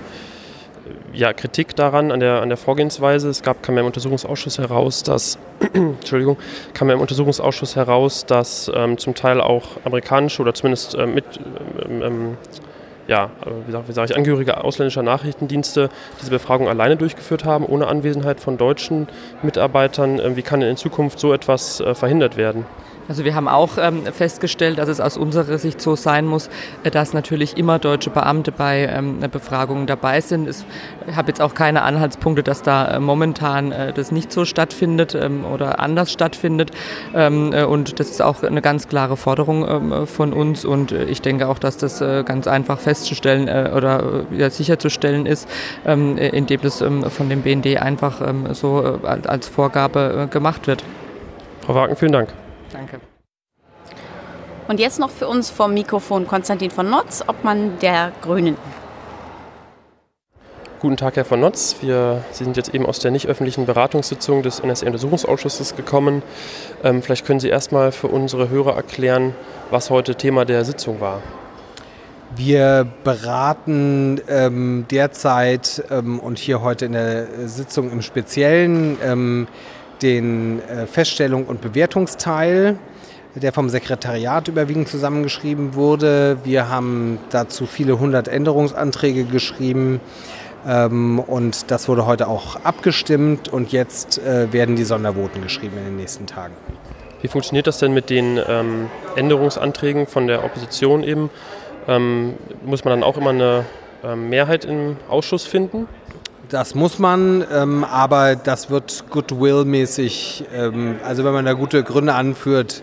ja, 1.12 1.32
Kritik 1.32 1.74
daran, 1.76 2.12
an 2.12 2.20
der, 2.20 2.42
an 2.42 2.48
der 2.48 2.58
Vorgehensweise. 2.58 3.28
Es 3.28 3.42
gab, 3.42 3.62
kam 3.62 3.74
ja 3.76 3.80
im 3.80 3.86
Untersuchungsausschuss 3.86 4.58
heraus, 4.58 5.02
dass, 5.02 5.38
Entschuldigung, 5.72 6.36
kam 6.72 6.88
ja 6.88 6.94
im 6.94 7.00
Untersuchungsausschuss 7.00 7.76
heraus, 7.76 8.26
dass 8.26 8.70
ähm, 8.74 8.98
zum 8.98 9.14
Teil 9.14 9.40
auch 9.40 9.64
amerikanische 9.84 10.42
oder 10.42 10.54
zumindest 10.54 10.94
äh, 10.94 11.06
mit, 11.06 11.24
ähm, 11.84 12.02
ähm 12.02 12.36
ja, 13.06 13.30
wie 13.66 13.72
sage 13.72 13.92
sag 13.92 14.08
ich, 14.08 14.16
Angehörige 14.16 14.64
ausländischer 14.64 15.02
Nachrichtendienste 15.02 15.90
diese 16.20 16.30
Befragung 16.30 16.68
alleine 16.68 16.96
durchgeführt 16.96 17.44
haben, 17.44 17.66
ohne 17.66 17.86
Anwesenheit 17.86 18.40
von 18.40 18.56
deutschen 18.56 19.08
Mitarbeitern. 19.42 20.18
Ähm, 20.20 20.36
wie 20.36 20.42
kann 20.42 20.60
denn 20.60 20.70
in 20.70 20.76
Zukunft 20.78 21.18
so 21.18 21.34
etwas 21.34 21.80
äh, 21.80 21.94
verhindert 21.94 22.38
werden? 22.38 22.64
Also 23.08 23.24
wir 23.24 23.34
haben 23.34 23.48
auch 23.48 23.72
ähm, 23.78 24.04
festgestellt, 24.06 24.78
dass 24.78 24.88
es 24.88 25.00
aus 25.00 25.16
unserer 25.16 25.58
Sicht 25.58 25.80
so 25.80 25.94
sein 25.94 26.26
muss, 26.26 26.48
äh, 26.82 26.90
dass 26.90 27.12
natürlich 27.12 27.56
immer 27.56 27.78
deutsche 27.78 28.10
Beamte 28.10 28.50
bei 28.52 28.88
ähm, 28.90 29.18
Befragungen 29.30 29.86
dabei 29.86 30.20
sind. 30.20 30.48
Ich 30.48 31.16
habe 31.16 31.28
jetzt 31.28 31.42
auch 31.42 31.54
keine 31.54 31.82
Anhaltspunkte, 31.82 32.42
dass 32.42 32.62
da 32.62 32.96
äh, 32.96 33.00
momentan 33.00 33.72
äh, 33.72 33.92
das 33.92 34.10
nicht 34.10 34.32
so 34.32 34.44
stattfindet 34.44 35.14
ähm, 35.14 35.44
oder 35.44 35.80
anders 35.80 36.12
stattfindet. 36.12 36.70
Ähm, 37.14 37.52
äh, 37.52 37.64
und 37.64 38.00
das 38.00 38.10
ist 38.10 38.22
auch 38.22 38.42
eine 38.42 38.62
ganz 38.62 38.88
klare 38.88 39.16
Forderung 39.16 39.68
ähm, 39.68 40.06
von 40.06 40.32
uns. 40.32 40.64
Und 40.64 40.92
äh, 40.92 41.04
ich 41.04 41.20
denke 41.20 41.48
auch, 41.48 41.58
dass 41.58 41.76
das 41.76 42.00
äh, 42.00 42.22
ganz 42.24 42.46
einfach 42.46 42.78
festzustellen 42.78 43.44
oder 43.44 44.24
ja, 44.30 44.50
sicherzustellen 44.50 45.26
ist, 45.26 45.48
ähm, 45.86 46.16
indem 46.16 46.60
das 46.62 46.78
von 46.78 47.28
dem 47.28 47.42
BND 47.42 47.78
einfach 47.78 48.20
so 48.52 48.98
als 49.02 49.48
Vorgabe 49.48 50.28
gemacht 50.30 50.66
wird. 50.66 50.84
Frau 51.62 51.74
Wagen, 51.74 51.96
vielen 51.96 52.12
Dank. 52.12 52.43
Danke. 52.74 53.00
Und 54.66 54.80
jetzt 54.80 54.98
noch 54.98 55.10
für 55.10 55.28
uns 55.28 55.48
vom 55.48 55.74
Mikrofon 55.74 56.26
Konstantin 56.26 56.72
von 56.72 56.90
Notz, 56.90 57.22
Obmann 57.26 57.78
der 57.80 58.10
Grünen. 58.20 58.56
Guten 60.80 60.96
Tag, 60.96 61.14
Herr 61.16 61.24
von 61.24 61.38
Notz. 61.40 61.76
Wir, 61.82 62.24
Sie 62.32 62.42
sind 62.42 62.56
jetzt 62.56 62.74
eben 62.74 62.84
aus 62.84 62.98
der 62.98 63.12
nicht 63.12 63.28
öffentlichen 63.28 63.64
Beratungssitzung 63.64 64.42
des 64.42 64.60
NSA-Untersuchungsausschusses 64.62 65.76
gekommen. 65.76 66.22
Ähm, 66.82 67.00
vielleicht 67.00 67.24
können 67.24 67.38
Sie 67.38 67.48
erstmal 67.48 67.92
für 67.92 68.08
unsere 68.08 68.48
Hörer 68.48 68.74
erklären, 68.74 69.34
was 69.70 69.90
heute 69.90 70.16
Thema 70.16 70.44
der 70.44 70.64
Sitzung 70.64 71.00
war. 71.00 71.22
Wir 72.34 72.88
beraten 73.04 74.20
ähm, 74.28 74.86
derzeit 74.90 75.84
ähm, 75.90 76.18
und 76.18 76.38
hier 76.38 76.62
heute 76.62 76.86
in 76.86 76.92
der 76.92 77.48
Sitzung 77.48 77.92
im 77.92 78.02
Speziellen 78.02 78.98
ähm, 79.04 79.46
den 80.04 80.60
äh, 80.68 80.86
Feststellung- 80.86 81.46
und 81.46 81.60
Bewertungsteil, 81.60 82.78
der 83.34 83.52
vom 83.52 83.68
Sekretariat 83.68 84.46
überwiegend 84.46 84.86
zusammengeschrieben 84.88 85.74
wurde. 85.74 86.36
Wir 86.44 86.68
haben 86.68 87.18
dazu 87.30 87.66
viele 87.66 87.98
hundert 87.98 88.28
Änderungsanträge 88.28 89.24
geschrieben. 89.24 90.00
Ähm, 90.66 91.18
und 91.18 91.70
das 91.70 91.88
wurde 91.88 92.06
heute 92.06 92.28
auch 92.28 92.56
abgestimmt 92.64 93.48
und 93.48 93.72
jetzt 93.72 94.18
äh, 94.18 94.52
werden 94.52 94.76
die 94.76 94.84
Sondervoten 94.84 95.42
geschrieben 95.42 95.78
in 95.78 95.84
den 95.84 95.96
nächsten 95.96 96.26
Tagen. 96.26 96.54
Wie 97.22 97.28
funktioniert 97.28 97.66
das 97.66 97.78
denn 97.78 97.94
mit 97.94 98.10
den 98.10 98.38
ähm, 98.46 98.90
Änderungsanträgen 99.16 100.06
von 100.06 100.26
der 100.26 100.44
Opposition 100.44 101.02
eben? 101.02 101.30
Ähm, 101.88 102.34
muss 102.64 102.84
man 102.84 102.92
dann 102.92 103.02
auch 103.02 103.16
immer 103.16 103.30
eine 103.30 103.64
Mehrheit 104.16 104.66
im 104.66 104.98
Ausschuss 105.08 105.46
finden? 105.46 105.88
Das 106.50 106.74
muss 106.74 106.98
man, 106.98 107.44
ähm, 107.52 107.84
aber 107.84 108.36
das 108.36 108.68
wird 108.68 109.04
Goodwill-mäßig, 109.10 110.44
ähm, 110.54 110.96
also 111.04 111.24
wenn 111.24 111.32
man 111.32 111.46
da 111.46 111.54
gute 111.54 111.82
Gründe 111.82 112.14
anführt, 112.14 112.82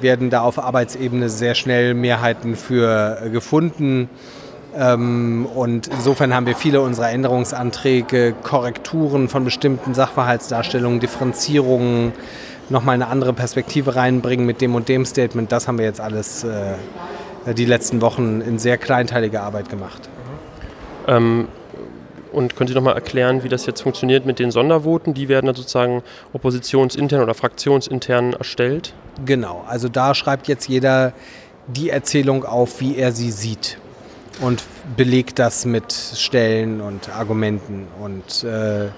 werden 0.00 0.28
da 0.28 0.42
auf 0.42 0.58
Arbeitsebene 0.58 1.30
sehr 1.30 1.54
schnell 1.54 1.94
Mehrheiten 1.94 2.54
für 2.54 3.18
äh, 3.24 3.30
gefunden. 3.30 4.10
Ähm, 4.76 5.46
und 5.54 5.88
insofern 5.88 6.34
haben 6.34 6.44
wir 6.44 6.54
viele 6.54 6.82
unserer 6.82 7.10
Änderungsanträge, 7.10 8.34
Korrekturen 8.42 9.28
von 9.28 9.44
bestimmten 9.44 9.94
Sachverhaltsdarstellungen, 9.94 11.00
Differenzierungen, 11.00 12.12
nochmal 12.68 12.96
eine 12.96 13.06
andere 13.06 13.32
Perspektive 13.32 13.96
reinbringen 13.96 14.44
mit 14.44 14.60
dem 14.60 14.74
und 14.74 14.90
dem 14.90 15.06
Statement. 15.06 15.50
Das 15.50 15.66
haben 15.66 15.78
wir 15.78 15.86
jetzt 15.86 16.00
alles 16.00 16.44
äh, 16.44 17.54
die 17.54 17.64
letzten 17.64 18.02
Wochen 18.02 18.42
in 18.42 18.58
sehr 18.58 18.76
kleinteiliger 18.76 19.42
Arbeit 19.42 19.70
gemacht. 19.70 20.10
Und 22.36 22.54
können 22.54 22.68
Sie 22.68 22.74
noch 22.74 22.82
mal 22.82 22.92
erklären, 22.92 23.44
wie 23.44 23.48
das 23.48 23.64
jetzt 23.64 23.80
funktioniert 23.80 24.26
mit 24.26 24.38
den 24.38 24.50
Sondervoten? 24.50 25.14
Die 25.14 25.30
werden 25.30 25.46
dann 25.46 25.54
sozusagen 25.54 26.02
oppositionsintern 26.34 27.22
oder 27.22 27.32
fraktionsintern 27.32 28.34
erstellt? 28.34 28.92
Genau, 29.24 29.64
also 29.66 29.88
da 29.88 30.14
schreibt 30.14 30.46
jetzt 30.46 30.68
jeder 30.68 31.14
die 31.66 31.88
Erzählung 31.88 32.44
auf, 32.44 32.82
wie 32.82 32.98
er 32.98 33.12
sie 33.12 33.30
sieht 33.30 33.78
und 34.42 34.62
belegt 34.98 35.38
das 35.38 35.64
mit 35.64 35.94
Stellen 35.94 36.82
und 36.82 37.08
Argumenten. 37.08 37.88
Und 38.02 38.44
äh, 38.44 38.88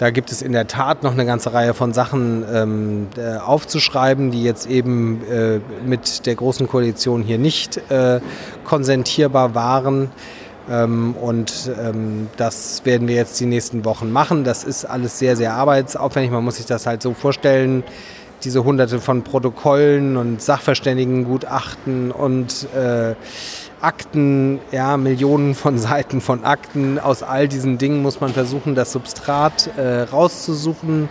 Da 0.00 0.08
gibt 0.08 0.32
es 0.32 0.40
in 0.40 0.52
der 0.52 0.66
Tat 0.66 1.02
noch 1.02 1.12
eine 1.12 1.26
ganze 1.26 1.52
Reihe 1.52 1.74
von 1.74 1.92
Sachen 1.92 2.42
ähm, 2.50 3.08
äh, 3.18 3.36
aufzuschreiben, 3.36 4.30
die 4.30 4.42
jetzt 4.42 4.66
eben 4.66 5.22
äh, 5.30 5.60
mit 5.84 6.24
der 6.24 6.36
Großen 6.36 6.66
Koalition 6.66 7.22
hier 7.22 7.36
nicht 7.36 7.76
äh, 7.90 8.20
konsentierbar 8.64 9.54
waren. 9.54 10.10
Ähm, 10.70 11.14
und 11.20 11.70
ähm, 11.78 12.28
das 12.36 12.82
werden 12.84 13.08
wir 13.08 13.16
jetzt 13.16 13.40
die 13.40 13.46
nächsten 13.46 13.84
Wochen 13.84 14.12
machen. 14.12 14.44
Das 14.44 14.62
ist 14.62 14.84
alles 14.84 15.18
sehr, 15.18 15.36
sehr 15.36 15.54
arbeitsaufwendig. 15.54 16.30
Man 16.30 16.44
muss 16.44 16.56
sich 16.56 16.66
das 16.66 16.86
halt 16.86 17.02
so 17.02 17.12
vorstellen. 17.12 17.82
Diese 18.44 18.64
hunderte 18.64 19.00
von 19.00 19.22
Protokollen 19.22 20.16
und 20.16 20.40
Sachverständigengutachten 20.40 22.10
und 22.10 22.68
äh, 22.74 23.14
Akten, 23.82 24.60
ja, 24.70 24.96
Millionen 24.96 25.54
von 25.54 25.78
Seiten 25.78 26.20
von 26.20 26.44
Akten. 26.44 26.98
Aus 26.98 27.22
all 27.22 27.48
diesen 27.48 27.76
Dingen 27.76 28.00
muss 28.00 28.20
man 28.20 28.32
versuchen, 28.32 28.74
das 28.74 28.92
Substrat 28.92 29.70
äh, 29.76 30.02
rauszusuchen, 30.02 31.08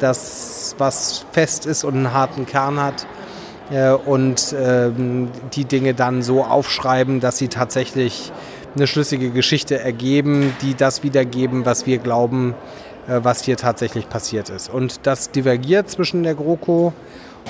das, 0.00 0.74
was 0.78 1.24
fest 1.32 1.64
ist 1.64 1.84
und 1.84 1.94
einen 1.94 2.12
harten 2.12 2.44
Kern 2.44 2.82
hat. 2.82 3.06
Äh, 3.70 3.92
und 3.92 4.54
ähm, 4.58 5.28
die 5.54 5.64
Dinge 5.64 5.94
dann 5.94 6.22
so 6.22 6.44
aufschreiben, 6.44 7.20
dass 7.20 7.38
sie 7.38 7.48
tatsächlich 7.48 8.32
eine 8.76 8.86
schlüssige 8.86 9.30
Geschichte 9.30 9.78
ergeben, 9.78 10.54
die 10.62 10.74
das 10.74 11.02
wiedergeben, 11.02 11.64
was 11.66 11.86
wir 11.86 11.98
glauben, 11.98 12.54
äh, 13.08 13.20
was 13.22 13.42
hier 13.42 13.56
tatsächlich 13.56 14.08
passiert 14.08 14.50
ist. 14.50 14.68
Und 14.68 15.00
das 15.04 15.30
divergiert 15.30 15.90
zwischen 15.90 16.22
der 16.22 16.34
GroKo 16.34 16.92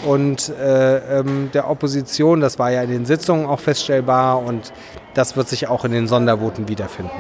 und 0.04 0.50
äh, 0.50 1.18
ähm, 1.18 1.50
der 1.52 1.70
Opposition. 1.70 2.40
Das 2.40 2.58
war 2.58 2.70
ja 2.70 2.82
in 2.82 2.90
den 2.90 3.06
Sitzungen 3.06 3.46
auch 3.46 3.60
feststellbar 3.60 4.42
und 4.42 4.72
das 5.14 5.36
wird 5.36 5.48
sich 5.48 5.68
auch 5.68 5.84
in 5.84 5.92
den 5.92 6.06
Sondervoten 6.06 6.68
wiederfinden. 6.68 7.16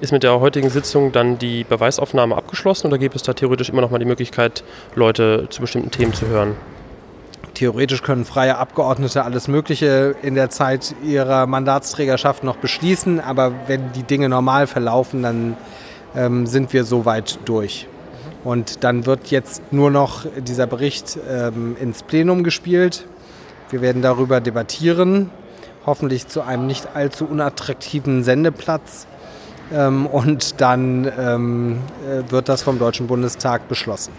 Ist 0.00 0.12
mit 0.12 0.22
der 0.22 0.40
heutigen 0.40 0.70
Sitzung 0.70 1.12
dann 1.12 1.38
die 1.38 1.64
Beweisaufnahme 1.64 2.36
abgeschlossen 2.36 2.88
oder 2.88 2.98
gibt 2.98 3.16
es 3.16 3.22
da 3.22 3.32
theoretisch 3.32 3.70
immer 3.70 3.80
noch 3.80 3.90
mal 3.90 3.98
die 3.98 4.04
Möglichkeit, 4.04 4.64
Leute 4.94 5.46
zu 5.50 5.60
bestimmten 5.60 5.90
Themen 5.90 6.12
zu 6.12 6.26
hören? 6.26 6.56
Theoretisch 7.54 8.02
können 8.02 8.24
freie 8.24 8.58
Abgeordnete 8.58 9.24
alles 9.24 9.46
Mögliche 9.46 10.16
in 10.22 10.34
der 10.34 10.50
Zeit 10.50 10.94
ihrer 11.04 11.46
Mandatsträgerschaft 11.46 12.42
noch 12.42 12.56
beschließen, 12.56 13.20
aber 13.20 13.52
wenn 13.68 13.92
die 13.92 14.02
Dinge 14.02 14.28
normal 14.28 14.66
verlaufen, 14.66 15.22
dann 15.22 15.56
ähm, 16.16 16.46
sind 16.46 16.72
wir 16.72 16.84
soweit 16.84 17.38
durch. 17.44 17.86
Und 18.42 18.82
dann 18.82 19.06
wird 19.06 19.28
jetzt 19.28 19.72
nur 19.72 19.90
noch 19.90 20.26
dieser 20.36 20.66
Bericht 20.66 21.18
ähm, 21.30 21.76
ins 21.80 22.02
Plenum 22.02 22.42
gespielt. 22.42 23.06
Wir 23.70 23.80
werden 23.80 24.02
darüber 24.02 24.40
debattieren, 24.40 25.30
hoffentlich 25.86 26.26
zu 26.26 26.42
einem 26.42 26.66
nicht 26.66 26.88
allzu 26.94 27.24
unattraktiven 27.24 28.24
Sendeplatz. 28.24 29.06
Ähm, 29.72 30.06
und 30.06 30.60
dann 30.60 31.10
ähm, 31.18 31.78
äh, 32.06 32.30
wird 32.30 32.48
das 32.48 32.62
vom 32.62 32.78
Deutschen 32.78 33.06
Bundestag 33.06 33.68
beschlossen. 33.68 34.12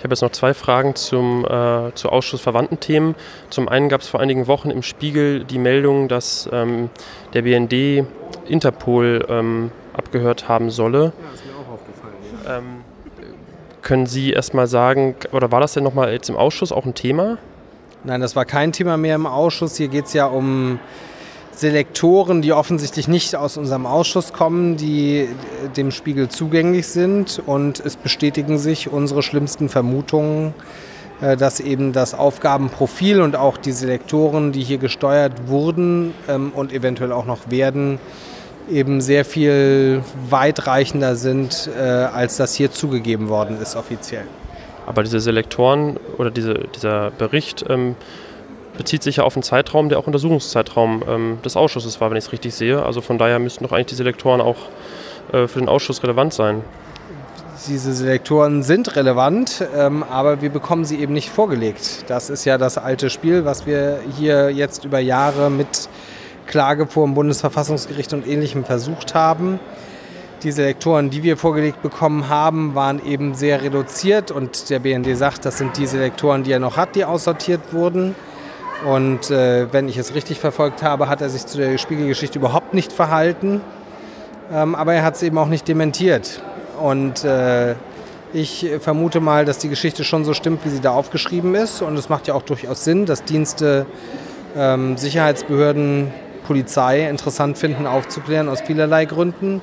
Ich 0.00 0.04
habe 0.04 0.14
jetzt 0.14 0.22
noch 0.22 0.32
zwei 0.32 0.54
Fragen 0.54 0.94
zum, 0.94 1.44
äh, 1.44 1.92
zu 1.94 2.08
ausschussverwandten 2.08 2.80
Themen. 2.80 3.14
Zum 3.50 3.68
einen 3.68 3.90
gab 3.90 4.00
es 4.00 4.08
vor 4.08 4.18
einigen 4.18 4.46
Wochen 4.46 4.70
im 4.70 4.82
Spiegel 4.82 5.44
die 5.44 5.58
Meldung, 5.58 6.08
dass 6.08 6.48
ähm, 6.50 6.88
der 7.34 7.42
BND 7.42 8.06
Interpol 8.48 9.26
ähm, 9.28 9.70
abgehört 9.92 10.48
haben 10.48 10.70
solle. 10.70 11.12
Ja, 11.22 11.34
ist 11.34 11.44
mir 11.44 11.52
auch 11.52 11.74
aufgefallen. 11.74 12.14
Ja. 12.46 12.56
Ähm, 12.56 12.64
können 13.82 14.06
Sie 14.06 14.32
erst 14.32 14.54
mal 14.54 14.66
sagen, 14.66 15.16
oder 15.32 15.52
war 15.52 15.60
das 15.60 15.74
denn 15.74 15.84
nochmal 15.84 16.10
jetzt 16.14 16.30
im 16.30 16.36
Ausschuss 16.36 16.72
auch 16.72 16.86
ein 16.86 16.94
Thema? 16.94 17.36
Nein, 18.02 18.22
das 18.22 18.34
war 18.34 18.46
kein 18.46 18.72
Thema 18.72 18.96
mehr 18.96 19.16
im 19.16 19.26
Ausschuss. 19.26 19.76
Hier 19.76 19.88
geht 19.88 20.06
es 20.06 20.14
ja 20.14 20.24
um 20.24 20.78
Selektoren, 21.60 22.40
die 22.40 22.54
offensichtlich 22.54 23.06
nicht 23.06 23.36
aus 23.36 23.58
unserem 23.58 23.84
Ausschuss 23.84 24.32
kommen, 24.32 24.78
die 24.78 25.28
dem 25.76 25.90
Spiegel 25.90 26.30
zugänglich 26.30 26.86
sind. 26.86 27.42
Und 27.44 27.80
es 27.80 27.96
bestätigen 27.96 28.56
sich 28.56 28.90
unsere 28.90 29.22
schlimmsten 29.22 29.68
Vermutungen, 29.68 30.54
äh, 31.20 31.36
dass 31.36 31.60
eben 31.60 31.92
das 31.92 32.14
Aufgabenprofil 32.14 33.20
und 33.20 33.36
auch 33.36 33.58
die 33.58 33.72
Selektoren, 33.72 34.52
die 34.52 34.62
hier 34.62 34.78
gesteuert 34.78 35.48
wurden 35.48 36.14
ähm, 36.28 36.50
und 36.54 36.72
eventuell 36.72 37.12
auch 37.12 37.26
noch 37.26 37.50
werden, 37.50 37.98
eben 38.70 39.02
sehr 39.02 39.26
viel 39.26 40.02
weitreichender 40.30 41.14
sind, 41.14 41.68
äh, 41.76 41.82
als 41.82 42.38
das 42.38 42.54
hier 42.54 42.72
zugegeben 42.72 43.28
worden 43.28 43.60
ist 43.60 43.76
offiziell. 43.76 44.24
Aber 44.86 45.02
diese 45.02 45.20
Selektoren 45.20 45.98
oder 46.16 46.30
diese, 46.30 46.54
dieser 46.74 47.10
Bericht 47.10 47.66
ähm, 47.68 47.96
bezieht 48.80 49.02
sich 49.02 49.16
ja 49.16 49.24
auf 49.24 49.36
einen 49.36 49.42
Zeitraum, 49.42 49.90
der 49.90 49.98
auch 49.98 50.06
Untersuchungszeitraum 50.06 51.02
ähm, 51.06 51.38
des 51.44 51.54
Ausschusses 51.54 52.00
war, 52.00 52.08
wenn 52.08 52.16
ich 52.16 52.24
es 52.24 52.32
richtig 52.32 52.54
sehe. 52.54 52.82
Also 52.82 53.02
von 53.02 53.18
daher 53.18 53.38
müssten 53.38 53.62
doch 53.62 53.72
eigentlich 53.72 53.88
die 53.88 53.94
Selektoren 53.94 54.40
auch 54.40 54.56
äh, 55.34 55.46
für 55.46 55.58
den 55.58 55.68
Ausschuss 55.68 56.02
relevant 56.02 56.32
sein. 56.32 56.64
Diese 57.68 57.92
Selektoren 57.92 58.62
sind 58.62 58.96
relevant, 58.96 59.68
ähm, 59.76 60.02
aber 60.02 60.40
wir 60.40 60.48
bekommen 60.48 60.86
sie 60.86 60.98
eben 60.98 61.12
nicht 61.12 61.28
vorgelegt. 61.28 62.06
Das 62.06 62.30
ist 62.30 62.46
ja 62.46 62.56
das 62.56 62.78
alte 62.78 63.10
Spiel, 63.10 63.44
was 63.44 63.66
wir 63.66 64.00
hier 64.16 64.50
jetzt 64.50 64.86
über 64.86 64.98
Jahre 64.98 65.50
mit 65.50 65.90
Klage 66.46 66.86
vor 66.86 67.04
dem 67.04 67.12
Bundesverfassungsgericht 67.12 68.14
und 68.14 68.26
Ähnlichem 68.26 68.64
versucht 68.64 69.14
haben. 69.14 69.60
Die 70.42 70.52
Selektoren, 70.52 71.10
die 71.10 71.22
wir 71.22 71.36
vorgelegt 71.36 71.82
bekommen 71.82 72.30
haben, 72.30 72.74
waren 72.74 73.04
eben 73.04 73.34
sehr 73.34 73.60
reduziert 73.60 74.30
und 74.30 74.70
der 74.70 74.78
BND 74.78 75.14
sagt, 75.18 75.44
das 75.44 75.58
sind 75.58 75.76
die 75.76 75.86
Selektoren, 75.86 76.44
die 76.44 76.52
er 76.52 76.60
noch 76.60 76.78
hat, 76.78 76.96
die 76.96 77.04
aussortiert 77.04 77.60
wurden. 77.72 78.14
Und 78.84 79.30
äh, 79.30 79.72
wenn 79.72 79.88
ich 79.88 79.98
es 79.98 80.14
richtig 80.14 80.40
verfolgt 80.40 80.82
habe, 80.82 81.08
hat 81.08 81.20
er 81.20 81.28
sich 81.28 81.46
zu 81.46 81.58
der 81.58 81.76
Spiegelgeschichte 81.76 82.38
überhaupt 82.38 82.72
nicht 82.72 82.92
verhalten. 82.92 83.60
Ähm, 84.52 84.74
aber 84.74 84.94
er 84.94 85.02
hat 85.02 85.16
es 85.16 85.22
eben 85.22 85.36
auch 85.38 85.48
nicht 85.48 85.68
dementiert. 85.68 86.42
Und 86.80 87.24
äh, 87.24 87.74
ich 88.32 88.70
vermute 88.80 89.20
mal, 89.20 89.44
dass 89.44 89.58
die 89.58 89.68
Geschichte 89.68 90.04
schon 90.04 90.24
so 90.24 90.34
stimmt, 90.34 90.64
wie 90.64 90.70
sie 90.70 90.80
da 90.80 90.92
aufgeschrieben 90.92 91.54
ist. 91.54 91.82
Und 91.82 91.96
es 91.96 92.08
macht 92.08 92.26
ja 92.26 92.34
auch 92.34 92.42
durchaus 92.42 92.84
Sinn, 92.84 93.04
dass 93.04 93.24
Dienste, 93.24 93.86
ähm, 94.56 94.96
Sicherheitsbehörden, 94.96 96.12
Polizei 96.46 97.08
interessant 97.08 97.58
finden, 97.58 97.86
aufzuklären 97.86 98.48
aus 98.48 98.62
vielerlei 98.62 99.04
Gründen. 99.04 99.60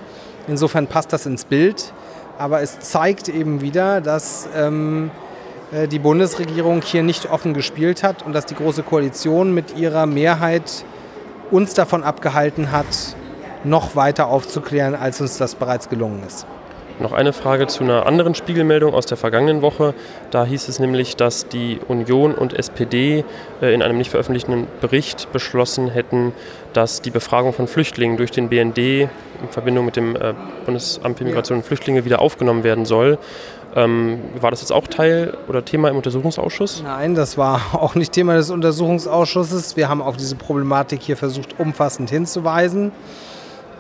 Insofern 0.48 0.88
passt 0.88 1.12
das 1.12 1.26
ins 1.26 1.46
Bild. 1.46 1.92
Aber 2.38 2.62
es 2.62 2.80
zeigt 2.80 3.30
eben 3.30 3.62
wieder, 3.62 4.00
dass 4.00 4.48
ähm, 4.56 5.10
äh, 5.10 5.27
die 5.92 6.00
Bundesregierung 6.00 6.82
hier 6.82 7.04
nicht 7.04 7.30
offen 7.30 7.54
gespielt 7.54 8.04
hat 8.04 8.26
und 8.26 8.34
dass 8.34 8.46
die 8.46 8.56
Große 8.56 8.84
Koalition 8.84 9.54
mit 9.54 9.78
ihrer 9.78 10.06
Mehrheit 10.06 10.86
uns 11.52 11.74
davon 11.74 12.04
abgehalten 12.04 12.72
hat, 12.72 12.86
noch 13.64 13.96
weiter 13.96 14.28
aufzuklären, 14.28 14.96
als 14.96 15.20
uns 15.22 15.38
das 15.38 15.56
bereits 15.56 15.90
gelungen 15.90 16.24
ist. 16.26 16.46
Noch 17.00 17.12
eine 17.12 17.32
Frage 17.32 17.68
zu 17.68 17.84
einer 17.84 18.08
anderen 18.08 18.34
Spiegelmeldung 18.34 18.96
aus 18.96 19.06
der 19.06 19.18
vergangenen 19.18 19.62
Woche. 19.62 19.94
Da 20.32 20.46
hieß 20.46 20.68
es 20.68 20.80
nämlich, 20.80 21.16
dass 21.16 21.48
die 21.48 21.80
Union 21.88 22.34
und 22.34 22.58
SPD 22.58 23.24
äh, 23.62 23.72
in 23.72 23.84
einem 23.84 24.00
nicht 24.00 24.10
veröffentlichten 24.10 24.66
Bericht 24.82 25.32
beschlossen 25.32 25.90
hätten, 25.90 26.34
dass 26.74 27.04
die 27.04 27.12
Befragung 27.12 27.54
von 27.54 27.68
Flüchtlingen 27.68 28.18
durch 28.18 28.32
den 28.32 28.50
BND 28.50 28.78
in 28.80 29.10
Verbindung 29.52 29.86
mit 29.86 29.96
dem 29.96 30.16
äh, 30.16 30.34
Bundesamt 30.66 31.20
für 31.20 31.24
Migration 31.24 31.60
und 31.60 31.64
Flüchtlinge 31.64 32.04
wieder 32.04 32.20
aufgenommen 32.20 32.64
werden 32.64 32.86
soll. 32.86 33.20
Ähm, 33.78 34.20
war 34.42 34.50
das 34.50 34.62
jetzt 34.62 34.72
auch 34.72 34.88
Teil 34.88 35.38
oder 35.48 35.64
Thema 35.64 35.90
im 35.90 35.98
Untersuchungsausschuss? 35.98 36.82
Nein, 36.84 37.14
das 37.14 37.38
war 37.38 37.62
auch 37.74 37.94
nicht 37.94 38.12
Thema 38.12 38.34
des 38.34 38.50
Untersuchungsausschusses. 38.50 39.78
Wir 39.78 39.88
haben 39.88 40.02
auf 40.02 40.18
diese 40.18 40.36
Problematik 40.36 41.02
hier 41.04 41.16
versucht, 41.16 41.60
umfassend 41.60 42.10
hinzuweisen 42.10 42.92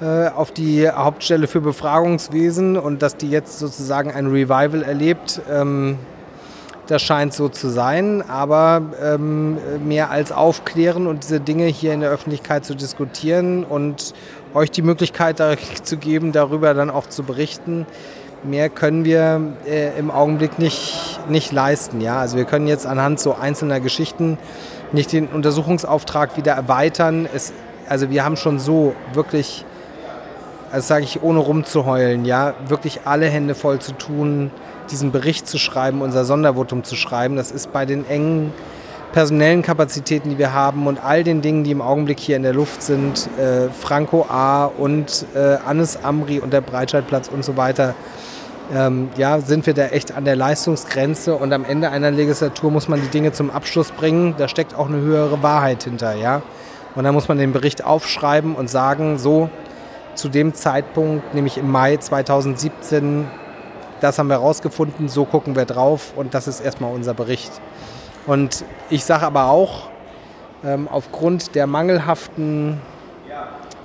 äh, 0.02 0.28
auf 0.28 0.52
die 0.52 0.88
Hauptstelle 0.88 1.48
für 1.48 1.62
Befragungswesen 1.62 2.78
und 2.78 3.02
dass 3.02 3.18
die 3.18 3.30
jetzt 3.30 3.58
sozusagen 3.58 4.12
ein 4.12 4.28
Revival 4.28 4.84
erlebt. 4.84 5.42
Ähm, 5.50 5.98
das 6.86 7.02
scheint 7.02 7.34
so 7.34 7.50
zu 7.50 7.68
sein, 7.68 8.24
aber 8.30 8.82
ähm, 9.04 9.58
mehr 9.84 10.10
als 10.12 10.32
aufklären 10.32 11.08
und 11.08 11.24
diese 11.24 11.40
Dinge 11.40 11.66
hier 11.66 11.94
in 11.94 12.02
der 12.02 12.12
Öffentlichkeit 12.12 12.64
zu 12.64 12.76
diskutieren 12.76 13.64
und 13.66 14.14
euch 14.54 14.70
die 14.70 14.84
Möglichkeit 14.84 15.42
zu 15.84 15.98
geben, 15.98 16.32
darüber 16.32 16.76
dann 16.76 16.92
auch 16.92 17.08
zu 17.08 17.24
berichten, 17.24 17.88
mehr 18.44 18.70
können 18.70 19.06
wir 19.06 19.42
äh, 19.68 19.98
im 19.98 20.12
Augenblick 20.12 20.60
nicht, 20.60 21.20
nicht 21.30 21.52
leisten. 21.52 22.02
Ja? 22.02 22.20
Also 22.20 22.38
wir 22.38 22.46
können 22.46 22.68
jetzt 22.68 22.86
anhand 22.86 23.20
so 23.20 23.36
einzelner 23.36 23.80
Geschichten 23.80 24.38
nicht 24.92 25.12
den 25.12 25.28
Untersuchungsauftrag 25.28 26.38
wieder 26.38 26.54
erweitern. 26.54 27.28
Es, 27.34 27.54
also 27.90 28.10
wir 28.10 28.24
haben 28.24 28.38
schon 28.38 28.60
so 28.60 28.96
wirklich, 29.14 29.66
das 30.72 30.88
sage 30.88 31.04
ich 31.04 31.22
ohne 31.24 31.40
rumzuheulen, 31.40 32.26
ja, 32.26 32.54
wirklich 32.68 33.02
alle 33.06 33.28
Hände 33.28 33.56
voll 33.56 33.80
zu 33.80 33.94
tun, 33.94 34.52
diesen 34.92 35.12
Bericht 35.12 35.48
zu 35.48 35.58
schreiben, 35.58 36.02
unser 36.02 36.26
Sondervotum 36.26 36.84
zu 36.84 36.96
schreiben. 36.96 37.36
Das 37.36 37.52
ist 37.52 37.74
bei 37.74 37.86
den 37.86 38.08
engen 38.08 38.54
personellen 39.12 39.62
Kapazitäten, 39.62 40.30
die 40.30 40.38
wir 40.38 40.54
haben 40.54 40.86
und 40.88 41.04
all 41.04 41.24
den 41.24 41.42
Dingen, 41.42 41.64
die 41.64 41.72
im 41.72 41.82
Augenblick 41.82 42.20
hier 42.20 42.36
in 42.36 42.44
der 42.44 42.54
Luft 42.54 42.84
sind, 42.84 43.30
äh, 43.40 43.70
Franco 43.70 44.26
A. 44.30 44.66
und 44.66 45.26
äh, 45.34 45.58
Annes 45.66 46.04
Amri 46.04 46.40
und 46.40 46.52
der 46.54 46.62
Breitscheidplatz 46.62 47.28
und 47.28 47.44
so 47.44 47.58
weiter, 47.58 47.96
ähm, 48.74 49.10
ja, 49.18 49.40
sind 49.40 49.66
wir 49.66 49.74
da 49.74 49.88
echt 49.88 50.16
an 50.16 50.26
der 50.26 50.36
Leistungsgrenze 50.36 51.36
und 51.36 51.54
am 51.54 51.64
Ende 51.64 51.90
einer 51.90 52.12
Legislatur 52.12 52.72
muss 52.72 52.88
man 52.88 53.02
die 53.02 53.08
Dinge 53.08 53.32
zum 53.32 53.50
Abschluss 53.50 53.92
bringen. 53.92 54.36
Da 54.38 54.48
steckt 54.48 54.76
auch 54.76 54.88
eine 54.88 55.00
höhere 55.00 55.42
Wahrheit 55.42 55.84
hinter, 55.84 56.16
ja. 56.16 56.42
Und 56.96 57.04
dann 57.04 57.14
muss 57.14 57.28
man 57.28 57.38
den 57.38 57.54
Bericht 57.54 57.86
aufschreiben 57.86 58.56
und 58.56 58.70
sagen, 58.70 59.18
so 59.20 59.50
zu 60.16 60.30
dem 60.30 60.54
Zeitpunkt, 60.54 61.34
nämlich 61.34 61.58
im 61.58 61.72
Mai 61.72 61.98
2017, 61.98 63.28
das 64.02 64.18
haben 64.20 64.28
wir 64.28 64.40
herausgefunden, 64.40 65.08
so 65.08 65.26
gucken 65.26 65.56
wir 65.56 65.66
drauf 65.66 66.14
und 66.16 66.34
das 66.34 66.48
ist 66.48 66.60
erstmal 66.60 66.94
unser 66.94 67.14
Bericht. 67.14 67.52
Und 68.26 68.66
ich 68.90 69.06
sage 69.06 69.26
aber 69.26 69.50
auch, 69.50 69.90
ähm, 70.66 70.88
aufgrund 70.92 71.56
der 71.56 71.68
mangelhaften 71.68 72.82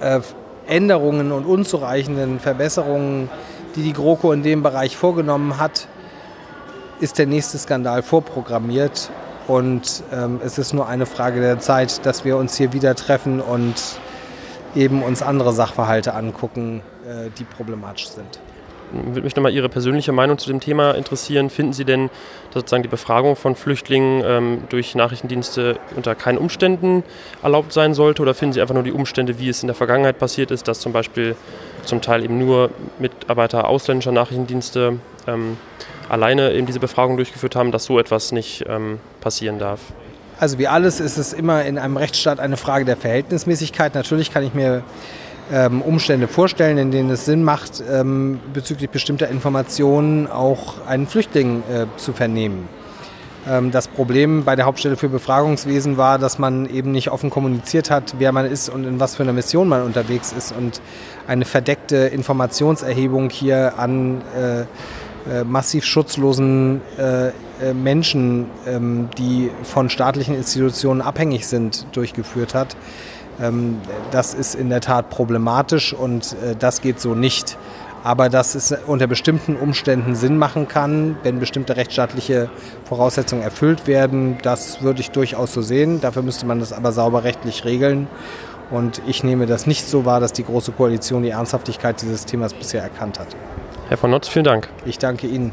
äh, 0.00 0.20
Änderungen 0.66 1.32
und 1.32 1.44
unzureichenden 1.44 2.40
Verbesserungen, 2.40 3.28
die 3.76 3.82
die 3.82 3.92
GroKo 3.92 4.32
in 4.32 4.42
dem 4.42 4.62
Bereich 4.62 4.96
vorgenommen 4.96 5.58
hat, 5.58 5.88
ist 7.00 7.18
der 7.18 7.26
nächste 7.26 7.58
Skandal 7.58 8.02
vorprogrammiert. 8.02 9.10
Und 9.48 10.04
ähm, 10.12 10.40
es 10.44 10.58
ist 10.58 10.72
nur 10.72 10.86
eine 10.86 11.06
Frage 11.06 11.40
der 11.40 11.58
Zeit, 11.58 12.06
dass 12.06 12.24
wir 12.24 12.36
uns 12.36 12.56
hier 12.56 12.72
wieder 12.72 12.94
treffen 12.94 13.40
und 13.40 13.74
eben 14.76 15.02
uns 15.02 15.20
andere 15.20 15.52
Sachverhalte 15.52 16.14
angucken, 16.14 16.80
äh, 17.06 17.30
die 17.36 17.44
problematisch 17.44 18.08
sind 18.08 18.40
würde 18.92 19.22
mich 19.22 19.36
nochmal 19.36 19.52
Ihre 19.52 19.68
persönliche 19.68 20.12
Meinung 20.12 20.38
zu 20.38 20.48
dem 20.48 20.60
Thema 20.60 20.92
interessieren. 20.92 21.50
Finden 21.50 21.72
Sie 21.72 21.84
denn, 21.84 22.10
dass 22.50 22.60
sozusagen 22.60 22.82
die 22.82 22.88
Befragung 22.88 23.36
von 23.36 23.56
Flüchtlingen 23.56 24.22
ähm, 24.24 24.64
durch 24.68 24.94
Nachrichtendienste 24.94 25.78
unter 25.96 26.14
keinen 26.14 26.38
Umständen 26.38 27.02
erlaubt 27.42 27.72
sein 27.72 27.94
sollte? 27.94 28.22
Oder 28.22 28.34
finden 28.34 28.52
Sie 28.52 28.60
einfach 28.60 28.74
nur 28.74 28.84
die 28.84 28.92
Umstände, 28.92 29.38
wie 29.38 29.48
es 29.48 29.62
in 29.62 29.66
der 29.66 29.74
Vergangenheit 29.74 30.18
passiert 30.18 30.50
ist, 30.50 30.68
dass 30.68 30.80
zum 30.80 30.92
Beispiel 30.92 31.36
zum 31.84 32.00
Teil 32.00 32.24
eben 32.24 32.38
nur 32.38 32.70
Mitarbeiter 32.98 33.68
ausländischer 33.68 34.12
Nachrichtendienste 34.12 34.98
ähm, 35.26 35.56
alleine 36.08 36.52
eben 36.52 36.66
diese 36.66 36.80
Befragung 36.80 37.16
durchgeführt 37.16 37.56
haben, 37.56 37.72
dass 37.72 37.84
so 37.84 37.98
etwas 37.98 38.32
nicht 38.32 38.64
ähm, 38.68 38.98
passieren 39.20 39.58
darf? 39.58 39.80
Also 40.38 40.58
wie 40.58 40.66
alles 40.66 40.98
ist 40.98 41.18
es 41.18 41.32
immer 41.32 41.64
in 41.64 41.78
einem 41.78 41.96
Rechtsstaat 41.96 42.40
eine 42.40 42.56
Frage 42.56 42.84
der 42.84 42.96
Verhältnismäßigkeit. 42.96 43.94
Natürlich 43.94 44.32
kann 44.32 44.42
ich 44.42 44.54
mir 44.54 44.82
ähm, 45.50 45.82
Umstände 45.82 46.28
vorstellen, 46.28 46.78
in 46.78 46.90
denen 46.90 47.10
es 47.10 47.24
Sinn 47.24 47.42
macht, 47.44 47.82
ähm, 47.90 48.40
bezüglich 48.52 48.90
bestimmter 48.90 49.28
Informationen 49.28 50.26
auch 50.26 50.86
einen 50.86 51.06
Flüchtling 51.06 51.62
äh, 51.72 51.86
zu 51.96 52.12
vernehmen. 52.12 52.68
Ähm, 53.48 53.70
das 53.70 53.88
Problem 53.88 54.44
bei 54.44 54.56
der 54.56 54.66
Hauptstelle 54.66 54.96
für 54.96 55.08
Befragungswesen 55.08 55.96
war, 55.96 56.18
dass 56.18 56.38
man 56.38 56.66
eben 56.66 56.92
nicht 56.92 57.10
offen 57.10 57.30
kommuniziert 57.30 57.90
hat, 57.90 58.14
wer 58.18 58.32
man 58.32 58.46
ist 58.46 58.68
und 58.68 58.84
in 58.84 59.00
was 59.00 59.16
für 59.16 59.24
einer 59.24 59.32
Mission 59.32 59.68
man 59.68 59.82
unterwegs 59.82 60.32
ist 60.32 60.54
und 60.56 60.80
eine 61.26 61.44
verdeckte 61.44 61.96
Informationserhebung 61.96 63.30
hier 63.30 63.78
an 63.78 64.22
äh, 64.36 64.64
äh, 65.30 65.44
massiv 65.44 65.84
schutzlosen 65.84 66.80
äh, 66.98 67.28
äh, 67.28 67.74
Menschen, 67.74 68.46
ähm, 68.66 69.08
die 69.18 69.50
von 69.62 69.88
staatlichen 69.88 70.34
Institutionen 70.34 71.00
abhängig 71.00 71.46
sind, 71.46 71.86
durchgeführt 71.92 72.54
hat. 72.54 72.76
Ähm, 73.40 73.78
das 74.10 74.34
ist 74.34 74.54
in 74.54 74.68
der 74.68 74.80
Tat 74.80 75.10
problematisch 75.10 75.92
und 75.92 76.32
äh, 76.42 76.56
das 76.58 76.80
geht 76.80 77.00
so 77.00 77.14
nicht. 77.14 77.56
Aber 78.04 78.28
dass 78.28 78.56
es 78.56 78.74
unter 78.86 79.06
bestimmten 79.06 79.54
Umständen 79.54 80.16
Sinn 80.16 80.36
machen 80.36 80.66
kann, 80.66 81.16
wenn 81.22 81.38
bestimmte 81.38 81.76
rechtsstaatliche 81.76 82.50
Voraussetzungen 82.84 83.42
erfüllt 83.42 83.86
werden, 83.86 84.38
das 84.42 84.82
würde 84.82 85.00
ich 85.00 85.12
durchaus 85.12 85.52
so 85.52 85.62
sehen. 85.62 86.00
Dafür 86.00 86.22
müsste 86.22 86.44
man 86.44 86.58
das 86.58 86.72
aber 86.72 86.90
sauber 86.90 87.22
rechtlich 87.22 87.64
regeln. 87.64 88.08
Und 88.70 89.02
ich 89.06 89.22
nehme 89.22 89.46
das 89.46 89.66
nicht 89.66 89.86
so 89.86 90.04
wahr, 90.04 90.18
dass 90.18 90.32
die 90.32 90.44
Große 90.44 90.72
Koalition 90.72 91.22
die 91.22 91.30
Ernsthaftigkeit 91.30 92.00
dieses 92.02 92.24
Themas 92.24 92.54
bisher 92.54 92.82
erkannt 92.82 93.20
hat. 93.20 93.28
Herr 93.88 93.98
von 93.98 94.10
Notz, 94.10 94.28
vielen 94.28 94.46
Dank. 94.46 94.68
Ich 94.84 94.98
danke 94.98 95.26
Ihnen. 95.26 95.52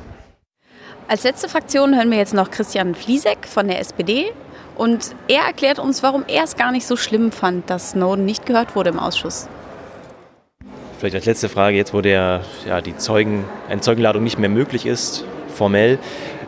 Als 1.07 1.23
letzte 1.23 1.49
Fraktion 1.49 1.95
hören 1.95 2.09
wir 2.11 2.17
jetzt 2.17 2.33
noch 2.33 2.49
Christian 2.49 2.95
Fliesek 2.95 3.47
von 3.47 3.67
der 3.67 3.79
SPD. 3.79 4.31
Und 4.79 5.13
er 5.27 5.41
erklärt 5.41 5.77
uns, 5.77 6.03
warum 6.03 6.23
er 6.29 6.45
es 6.45 6.55
gar 6.55 6.71
nicht 6.71 6.87
so 6.87 6.95
schlimm 6.95 7.33
fand, 7.33 7.69
dass 7.69 7.91
Snowden 7.91 8.23
nicht 8.23 8.45
gehört 8.45 8.77
wurde 8.77 8.91
im 8.91 8.97
Ausschuss. 8.97 9.49
Vielleicht 10.97 11.15
als 11.15 11.25
letzte 11.25 11.49
Frage, 11.49 11.75
jetzt 11.75 11.93
wo 11.93 11.99
der, 11.99 12.43
ja, 12.65 12.79
die 12.79 12.95
Zeugen, 12.95 13.43
eine 13.67 13.81
Zeugenladung 13.81 14.23
nicht 14.23 14.39
mehr 14.39 14.47
möglich 14.47 14.85
ist, 14.85 15.25
formell, 15.53 15.99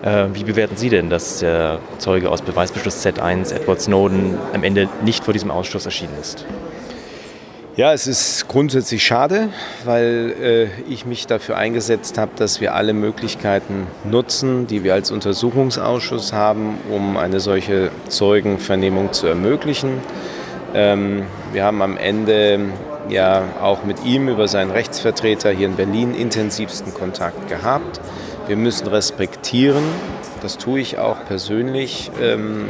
äh, 0.02 0.28
wie 0.32 0.46
bewerten 0.46 0.78
Sie 0.78 0.88
denn, 0.88 1.10
dass 1.10 1.40
der 1.40 1.80
Zeuge 1.98 2.30
aus 2.32 2.42
Beweisbeschluss 2.42 3.06
Z1, 3.06 3.54
Edward 3.54 3.82
Snowden, 3.82 4.38
am 4.54 4.64
Ende 4.64 4.88
nicht 5.04 5.26
vor 5.26 5.34
diesem 5.34 5.52
Ausschuss 5.52 5.84
erschienen 5.84 6.14
ist? 6.22 6.46
Ja, 7.78 7.94
es 7.94 8.06
ist 8.06 8.50
grundsätzlich 8.50 9.02
schade, 9.02 9.48
weil 9.86 10.36
äh, 10.42 10.92
ich 10.92 11.06
mich 11.06 11.26
dafür 11.26 11.56
eingesetzt 11.56 12.18
habe, 12.18 12.32
dass 12.36 12.60
wir 12.60 12.76
alle 12.76 12.92
Möglichkeiten 12.92 13.88
nutzen, 14.04 14.68
die 14.68 14.84
wir 14.84 14.94
als 14.94 15.10
Untersuchungsausschuss 15.10 16.34
haben, 16.34 16.78
um 16.92 17.16
eine 17.16 17.40
solche 17.40 17.90
Zeugenvernehmung 18.10 19.14
zu 19.14 19.28
ermöglichen. 19.28 20.02
Ähm, 20.74 21.24
wir 21.54 21.64
haben 21.64 21.82
am 21.82 21.96
Ende 21.96 22.60
ja 23.08 23.44
auch 23.62 23.86
mit 23.86 24.04
ihm 24.04 24.28
über 24.28 24.50
seinen 24.50 24.72
Rechtsvertreter 24.72 25.52
hier 25.52 25.68
in 25.68 25.78
Berlin 25.78 26.14
intensivsten 26.14 26.94
Kontakt 26.94 27.48
gehabt. 27.48 28.02
Wir 28.48 28.58
müssen 28.58 28.88
respektieren, 28.88 29.84
das 30.42 30.58
tue 30.58 30.82
ich 30.82 30.98
auch 30.98 31.24
persönlich, 31.26 32.12
ähm, 32.22 32.66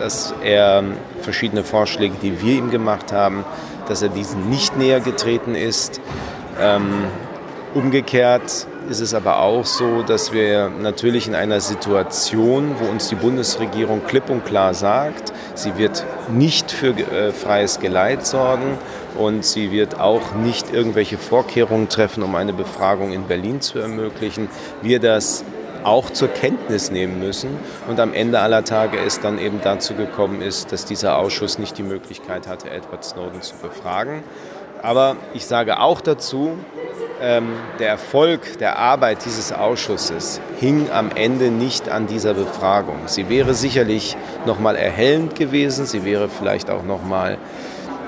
dass 0.00 0.34
er 0.42 0.82
verschiedene 1.20 1.62
Vorschläge, 1.62 2.16
die 2.20 2.42
wir 2.42 2.54
ihm 2.54 2.70
gemacht 2.70 3.12
haben, 3.12 3.44
dass 3.88 4.02
er 4.02 4.08
diesen 4.08 4.48
nicht 4.48 4.76
näher 4.76 5.00
getreten 5.00 5.54
ist. 5.54 6.00
Ähm, 6.60 7.04
umgekehrt 7.74 8.66
ist 8.88 9.00
es 9.00 9.14
aber 9.14 9.40
auch 9.40 9.64
so, 9.66 10.02
dass 10.02 10.32
wir 10.32 10.70
natürlich 10.70 11.26
in 11.26 11.34
einer 11.34 11.60
Situation, 11.60 12.76
wo 12.78 12.88
uns 12.88 13.08
die 13.08 13.14
Bundesregierung 13.16 14.04
klipp 14.06 14.30
und 14.30 14.44
klar 14.44 14.74
sagt, 14.74 15.32
sie 15.54 15.76
wird 15.76 16.04
nicht 16.32 16.70
für 16.70 16.90
äh, 16.90 17.32
freies 17.32 17.80
Geleit 17.80 18.26
sorgen 18.26 18.78
und 19.18 19.44
sie 19.44 19.72
wird 19.72 19.98
auch 19.98 20.34
nicht 20.34 20.72
irgendwelche 20.72 21.18
Vorkehrungen 21.18 21.88
treffen, 21.88 22.22
um 22.22 22.34
eine 22.34 22.52
Befragung 22.52 23.12
in 23.12 23.24
Berlin 23.24 23.60
zu 23.60 23.78
ermöglichen, 23.78 24.48
wir 24.82 25.00
das 25.00 25.44
auch 25.86 26.10
zur 26.10 26.28
Kenntnis 26.28 26.90
nehmen 26.90 27.20
müssen 27.20 27.56
und 27.88 28.00
am 28.00 28.12
Ende 28.12 28.40
aller 28.40 28.64
Tage 28.64 28.98
es 28.98 29.20
dann 29.20 29.38
eben 29.38 29.60
dazu 29.62 29.94
gekommen 29.94 30.42
ist, 30.42 30.72
dass 30.72 30.84
dieser 30.84 31.16
Ausschuss 31.16 31.58
nicht 31.58 31.78
die 31.78 31.84
Möglichkeit 31.84 32.48
hatte, 32.48 32.68
Edward 32.70 33.04
Snowden 33.04 33.40
zu 33.40 33.54
befragen. 33.56 34.24
Aber 34.82 35.16
ich 35.32 35.46
sage 35.46 35.78
auch 35.78 36.00
dazu, 36.00 36.58
ähm, 37.22 37.54
der 37.78 37.88
Erfolg 37.88 38.58
der 38.58 38.78
Arbeit 38.78 39.24
dieses 39.24 39.52
Ausschusses 39.52 40.40
hing 40.58 40.90
am 40.90 41.10
Ende 41.14 41.50
nicht 41.50 41.88
an 41.88 42.08
dieser 42.08 42.34
Befragung. 42.34 42.98
Sie 43.06 43.28
wäre 43.28 43.54
sicherlich 43.54 44.16
noch 44.44 44.58
mal 44.58 44.74
erhellend 44.74 45.36
gewesen, 45.36 45.86
sie 45.86 46.04
wäre 46.04 46.28
vielleicht 46.28 46.68
auch 46.68 46.82
noch 46.82 47.04
mal 47.04 47.38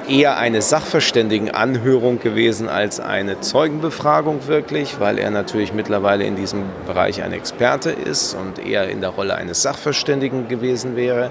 eher 0.08 0.38
eine 0.38 0.62
Sachverständigenanhörung 0.62 2.18
gewesen 2.18 2.68
als 2.68 2.98
eine 3.00 3.40
Zeugenbefragung 3.40 4.46
wirklich, 4.46 5.00
weil 5.00 5.18
er 5.18 5.30
natürlich 5.30 5.72
mittlerweile 5.72 6.24
in 6.24 6.36
diesem 6.36 6.62
Bereich 6.86 7.22
ein 7.22 7.32
Experte 7.32 7.90
ist 7.90 8.34
und 8.34 8.64
eher 8.64 8.88
in 8.88 9.00
der 9.00 9.10
Rolle 9.10 9.34
eines 9.34 9.62
Sachverständigen 9.62 10.48
gewesen 10.48 10.96
wäre. 10.96 11.30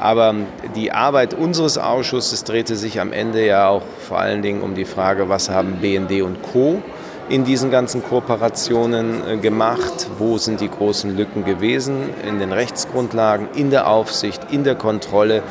Aber 0.00 0.34
die 0.76 0.92
Arbeit 0.92 1.34
unseres 1.34 1.78
Ausschusses 1.78 2.44
drehte 2.44 2.76
sich 2.76 3.00
am 3.00 3.12
Ende 3.12 3.44
ja 3.44 3.68
auch 3.68 3.82
vor 4.06 4.18
allen 4.18 4.42
Dingen 4.42 4.62
um 4.62 4.74
die 4.74 4.84
Frage, 4.84 5.28
was 5.28 5.50
haben 5.50 5.78
BND 5.80 6.22
und 6.22 6.42
Co 6.42 6.82
in 7.28 7.44
diesen 7.44 7.70
ganzen 7.70 8.02
Kooperationen 8.02 9.28
äh, 9.28 9.36
gemacht? 9.36 10.08
Wo 10.18 10.38
sind 10.38 10.60
die 10.60 10.70
großen 10.70 11.16
Lücken 11.16 11.44
gewesen 11.44 12.08
in 12.26 12.38
den 12.38 12.52
Rechtsgrundlagen, 12.52 13.48
in 13.54 13.70
der 13.70 13.88
Aufsicht, 13.88 14.40
in 14.50 14.64
der 14.64 14.76
Kontrolle? 14.76 15.42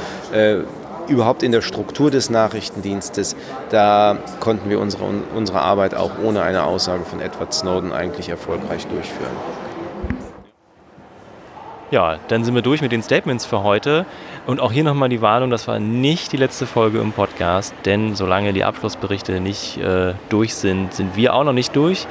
Überhaupt 1.07 1.43
in 1.43 1.51
der 1.51 1.61
Struktur 1.61 2.11
des 2.11 2.29
Nachrichtendienstes, 2.29 3.35
da 3.69 4.17
konnten 4.39 4.69
wir 4.69 4.79
unsere, 4.79 5.05
unsere 5.35 5.61
Arbeit 5.61 5.95
auch 5.95 6.11
ohne 6.23 6.41
eine 6.41 6.63
Aussage 6.63 7.05
von 7.05 7.21
Edward 7.21 7.53
Snowden 7.53 7.93
eigentlich 7.93 8.29
erfolgreich 8.29 8.85
durchführen. 8.87 9.31
Ja, 11.89 12.17
dann 12.27 12.43
sind 12.43 12.53
wir 12.53 12.61
durch 12.61 12.81
mit 12.81 12.91
den 12.91 13.01
Statements 13.01 13.45
für 13.45 13.63
heute. 13.63 14.05
Und 14.45 14.59
auch 14.59 14.73
hier 14.73 14.83
nochmal 14.83 15.07
die 15.07 15.21
Warnung, 15.21 15.49
das 15.49 15.69
war 15.69 15.79
nicht 15.79 16.33
die 16.33 16.37
letzte 16.37 16.65
Folge 16.65 16.99
im 16.99 17.13
Podcast, 17.13 17.73
denn 17.85 18.13
solange 18.13 18.51
die 18.51 18.65
Abschlussberichte 18.65 19.39
nicht 19.39 19.77
äh, 19.77 20.13
durch 20.27 20.55
sind, 20.55 20.93
sind 20.93 21.15
wir 21.15 21.33
auch 21.33 21.45
noch 21.45 21.53
nicht 21.53 21.73
durch. 21.77 22.05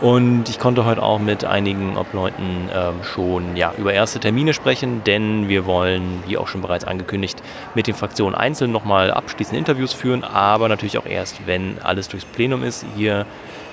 Und 0.00 0.50
ich 0.50 0.58
konnte 0.58 0.84
heute 0.84 1.02
auch 1.02 1.18
mit 1.18 1.44
einigen 1.44 1.96
Obleuten 1.96 2.68
ähm, 2.74 3.02
schon 3.02 3.56
ja, 3.56 3.72
über 3.78 3.94
erste 3.94 4.20
Termine 4.20 4.52
sprechen, 4.52 5.02
denn 5.04 5.48
wir 5.48 5.64
wollen, 5.64 6.22
wie 6.26 6.36
auch 6.36 6.48
schon 6.48 6.60
bereits 6.60 6.84
angekündigt, 6.84 7.42
mit 7.74 7.86
den 7.86 7.94
Fraktionen 7.94 8.34
einzeln 8.34 8.72
nochmal 8.72 9.10
abschließende 9.10 9.58
Interviews 9.58 9.94
führen, 9.94 10.22
aber 10.22 10.68
natürlich 10.68 10.98
auch 10.98 11.06
erst, 11.06 11.46
wenn 11.46 11.78
alles 11.82 12.08
durchs 12.08 12.26
Plenum 12.26 12.62
ist. 12.62 12.84
Hier 12.94 13.24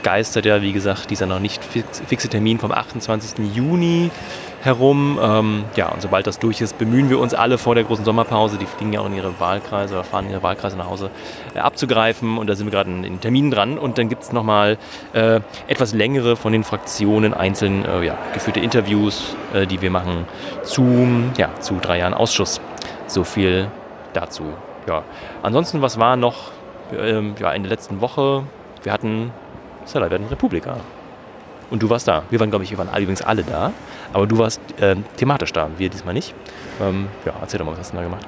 geistert 0.02 0.46
ja, 0.46 0.62
wie 0.62 0.72
gesagt, 0.72 1.10
dieser 1.10 1.26
noch 1.26 1.40
nicht 1.40 1.62
fixe 1.64 2.30
Termin 2.30 2.60
vom 2.60 2.72
28. 2.72 3.54
Juni 3.54 4.10
herum. 4.64 5.20
Ähm, 5.22 5.66
ja, 5.76 5.90
und 5.90 6.02
sobald 6.02 6.28
das 6.28 6.40
durch 6.40 6.62
ist, 6.62 6.78
bemühen 6.78 7.10
wir 7.10 7.20
uns 7.20 7.34
alle 7.34 7.58
vor 7.58 7.76
der 7.76 7.84
großen 7.84 8.06
Sommerpause, 8.06 8.58
die 8.58 8.66
fliegen 8.66 8.94
ja 8.94 9.02
auch 9.02 9.06
in 9.06 9.16
ihre 9.16 9.40
Wahlkreise 9.40 9.96
oder 9.96 10.04
fahren 10.04 10.26
in 10.26 10.32
ihre 10.32 10.44
Wahlkreise 10.44 10.78
nach 10.78 10.90
Hause, 10.90 11.10
äh, 11.54 11.60
abzugreifen. 11.60 12.38
Und 12.38 12.48
da 12.48 12.56
sind 12.56 12.66
wir 12.66 12.72
gerade 12.72 12.90
in, 12.90 13.04
in 13.04 13.20
Terminen 13.20 13.52
dran. 13.52 13.78
Und 13.78 13.98
dann 13.98 14.10
gibt 14.10 14.24
es 14.24 14.32
nochmal 14.32 14.78
äh, 15.14 15.42
etwas 15.68 15.94
längere 15.94 16.36
von 16.36 16.54
den 16.54 16.64
Fraktionen 16.64 17.34
einzeln 17.34 17.86
äh, 17.86 18.06
ja, 18.06 18.18
geführte 18.34 18.60
Interviews, 18.60 19.36
äh, 19.54 19.66
die 19.68 19.82
wir 19.82 19.92
machen 19.92 20.26
zu, 20.64 21.08
ja, 21.38 21.50
zu 21.60 21.78
drei 21.82 22.00
Jahren 22.00 22.14
Ausschuss. 22.14 22.62
So 23.08 23.24
viel 23.24 23.70
dazu. 24.14 24.44
Ja. 24.88 25.04
Ansonsten, 25.42 25.82
was 25.82 26.00
war 26.00 26.16
noch 26.16 26.52
ähm, 26.98 27.36
ja, 27.40 27.52
in 27.52 27.64
der 27.64 27.70
letzten 27.70 28.02
Woche? 28.02 28.44
Wir 28.84 28.92
hatten 28.92 29.32
Seller 29.86 30.10
werden 30.10 30.28
Republika. 30.28 30.78
und 31.70 31.82
du 31.82 31.90
warst 31.90 32.08
da. 32.08 32.24
Wir 32.30 32.40
waren, 32.40 32.50
glaube 32.50 32.64
ich, 32.64 32.72
wir 32.72 32.78
waren 32.78 32.90
übrigens 32.90 33.22
alle 33.22 33.44
da, 33.44 33.72
aber 34.14 34.28
du 34.28 34.38
warst 34.38 34.62
äh, 34.80 34.96
thematisch 35.18 35.52
da, 35.54 35.70
wir 35.78 35.90
diesmal 35.90 36.14
nicht. 36.14 36.34
Ähm, 36.82 37.08
ja, 37.26 37.34
erzähl 37.42 37.58
doch 37.58 37.66
mal, 37.66 37.74
was 37.74 37.80
hast 37.80 37.92
du 37.94 37.98
da 37.98 38.04
gemacht? 38.04 38.26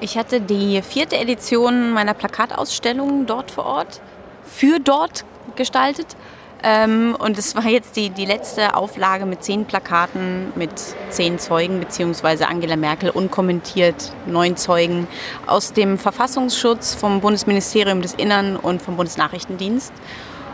Ich 0.00 0.18
hatte 0.18 0.40
die 0.40 0.82
vierte 0.82 1.16
Edition 1.16 1.92
meiner 1.92 2.14
Plakatausstellung 2.14 3.26
dort 3.26 3.50
vor 3.50 3.66
Ort, 3.66 4.00
für 4.44 4.78
dort 4.80 5.24
gestaltet. 5.56 6.16
Ähm, 6.64 7.16
und 7.18 7.38
es 7.38 7.56
war 7.56 7.66
jetzt 7.66 7.96
die, 7.96 8.10
die 8.10 8.24
letzte 8.24 8.76
Auflage 8.76 9.26
mit 9.26 9.42
zehn 9.42 9.64
Plakaten, 9.64 10.52
mit 10.54 10.70
zehn 11.10 11.38
Zeugen, 11.38 11.80
beziehungsweise 11.80 12.48
Angela 12.48 12.76
Merkel 12.76 13.10
unkommentiert, 13.10 14.12
neun 14.26 14.56
Zeugen 14.56 15.08
aus 15.46 15.72
dem 15.72 15.98
Verfassungsschutz, 15.98 16.94
vom 16.94 17.20
Bundesministerium 17.20 18.00
des 18.00 18.14
Innern 18.14 18.56
und 18.56 18.80
vom 18.80 18.96
Bundesnachrichtendienst. 18.96 19.92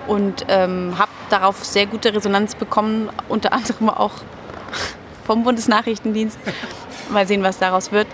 Und 0.06 0.46
ähm, 0.48 0.94
habe 0.98 1.10
darauf 1.28 1.64
sehr 1.64 1.86
gute 1.86 2.14
Resonanz 2.14 2.54
bekommen, 2.54 3.10
unter 3.28 3.52
anderem 3.52 3.88
auch 3.90 4.12
vom 5.26 5.44
Bundesnachrichtendienst. 5.44 6.38
Mal 7.10 7.26
sehen, 7.26 7.42
was 7.42 7.58
daraus 7.58 7.92
wird. 7.92 8.06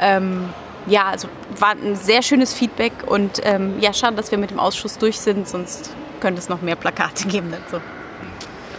Ähm, 0.00 0.48
ja, 0.86 1.06
also 1.06 1.28
war 1.58 1.70
ein 1.70 1.96
sehr 1.96 2.22
schönes 2.22 2.54
Feedback 2.54 2.92
und 3.06 3.40
ähm, 3.44 3.74
ja, 3.80 3.92
schade, 3.92 4.16
dass 4.16 4.30
wir 4.30 4.38
mit 4.38 4.50
dem 4.50 4.58
Ausschuss 4.58 4.98
durch 4.98 5.18
sind, 5.18 5.48
sonst 5.48 5.90
könnte 6.20 6.40
es 6.40 6.48
noch 6.48 6.62
mehr 6.62 6.76
Plakate 6.76 7.26
geben 7.28 7.52
dazu. 7.52 7.82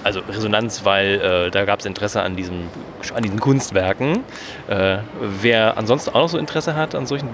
Also 0.04 0.22
Resonanz, 0.22 0.86
weil 0.86 1.22
äh, 1.22 1.52
da 1.52 1.66
gab 1.66 1.80
es 1.80 1.86
Interesse 1.86 2.22
an, 2.22 2.36
diesem, 2.36 2.70
an 3.14 3.22
diesen 3.22 3.40
Kunstwerken. 3.40 4.24
Äh, 4.68 5.00
wer 5.20 5.78
ansonsten 5.78 6.12
auch 6.12 6.22
noch 6.22 6.30
so 6.30 6.38
Interesse 6.38 6.76
hat 6.76 6.96
an 6.96 7.06
solchen 7.06 7.30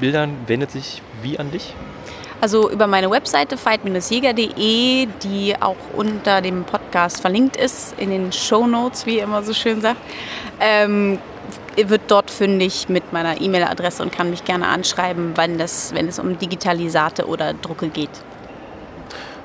Bildern, 0.00 0.36
wendet 0.46 0.72
sich 0.72 1.02
wie 1.22 1.38
an 1.38 1.50
dich? 1.50 1.74
Also 2.40 2.70
über 2.70 2.86
meine 2.86 3.10
Webseite 3.10 3.58
fight-jäger.de, 3.58 5.06
die 5.22 5.54
auch 5.60 5.76
unter 5.94 6.40
dem 6.40 6.64
Podcast 6.64 7.20
verlinkt 7.20 7.56
ist, 7.56 7.94
in 7.98 8.10
den 8.10 8.32
Show 8.32 8.66
Notes, 8.66 9.04
wie 9.04 9.18
ihr 9.18 9.24
immer 9.24 9.42
so 9.42 9.52
schön 9.52 9.82
sagt, 9.82 10.00
ähm, 10.58 11.18
wird 11.76 12.02
dort 12.08 12.30
fündig 12.30 12.88
mit 12.88 13.12
meiner 13.12 13.40
E-Mail-Adresse 13.40 14.02
und 14.02 14.12
kann 14.12 14.30
mich 14.30 14.44
gerne 14.44 14.68
anschreiben, 14.68 15.36
wenn, 15.36 15.58
das, 15.58 15.94
wenn 15.94 16.08
es 16.08 16.18
um 16.18 16.38
Digitalisate 16.38 17.26
oder 17.26 17.52
Drucke 17.52 17.88
geht. 17.88 18.10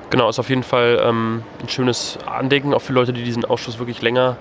Genau, 0.08 0.28
ist 0.28 0.38
auf 0.38 0.48
jeden 0.48 0.62
Fall 0.62 1.00
ähm, 1.04 1.42
ein 1.62 1.68
schönes 1.68 2.18
Andenken, 2.24 2.72
auch 2.72 2.82
für 2.82 2.92
Leute, 2.92 3.12
die 3.12 3.24
diesen 3.24 3.44
Ausschuss 3.44 3.78
wirklich 3.78 4.00
länger 4.02 4.36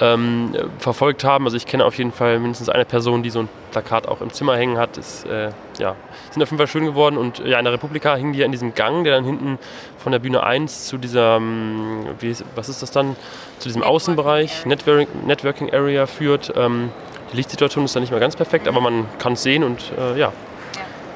ähm, 0.00 0.54
verfolgt 0.78 1.24
haben. 1.24 1.44
Also 1.44 1.56
ich 1.56 1.66
kenne 1.66 1.84
auf 1.84 1.96
jeden 1.98 2.12
Fall 2.12 2.38
mindestens 2.38 2.68
eine 2.68 2.84
Person, 2.84 3.22
die 3.22 3.30
so 3.30 3.40
ein 3.40 3.48
Plakat 3.70 4.08
auch 4.08 4.20
im 4.20 4.32
Zimmer 4.32 4.56
hängen 4.56 4.78
hat. 4.78 4.96
Ist, 4.96 5.26
äh, 5.26 5.50
ja, 5.78 5.94
sind 6.30 6.42
auf 6.42 6.50
jeden 6.50 6.58
Fall 6.58 6.66
schön 6.66 6.84
geworden. 6.84 7.16
Und 7.16 7.38
ja, 7.40 7.58
in 7.58 7.64
der 7.64 7.74
Republika 7.74 8.16
hingen 8.16 8.32
die 8.32 8.40
ja 8.40 8.46
in 8.46 8.52
diesem 8.52 8.74
Gang, 8.74 9.04
der 9.04 9.14
dann 9.14 9.24
hinten 9.24 9.58
von 9.98 10.12
der 10.12 10.18
Bühne 10.18 10.42
1 10.42 10.86
zu 10.86 10.98
dieser, 10.98 11.40
wie, 11.40 12.34
was 12.54 12.68
ist 12.68 12.82
das 12.82 12.90
dann, 12.90 13.16
zu 13.58 13.68
diesem 13.68 13.82
Außenbereich, 13.82 14.64
Networking, 14.66 15.26
Networking 15.26 15.72
Area 15.72 16.06
führt. 16.06 16.52
Ähm, 16.56 16.90
die 17.32 17.36
Lichtsituation 17.36 17.84
ist 17.84 17.94
da 17.94 18.00
nicht 18.00 18.10
mehr 18.10 18.20
ganz 18.20 18.34
perfekt, 18.34 18.66
aber 18.66 18.80
man 18.80 19.06
kann 19.18 19.34
es 19.34 19.42
sehen 19.42 19.62
und 19.62 19.92
äh, 19.98 20.18
ja, 20.18 20.32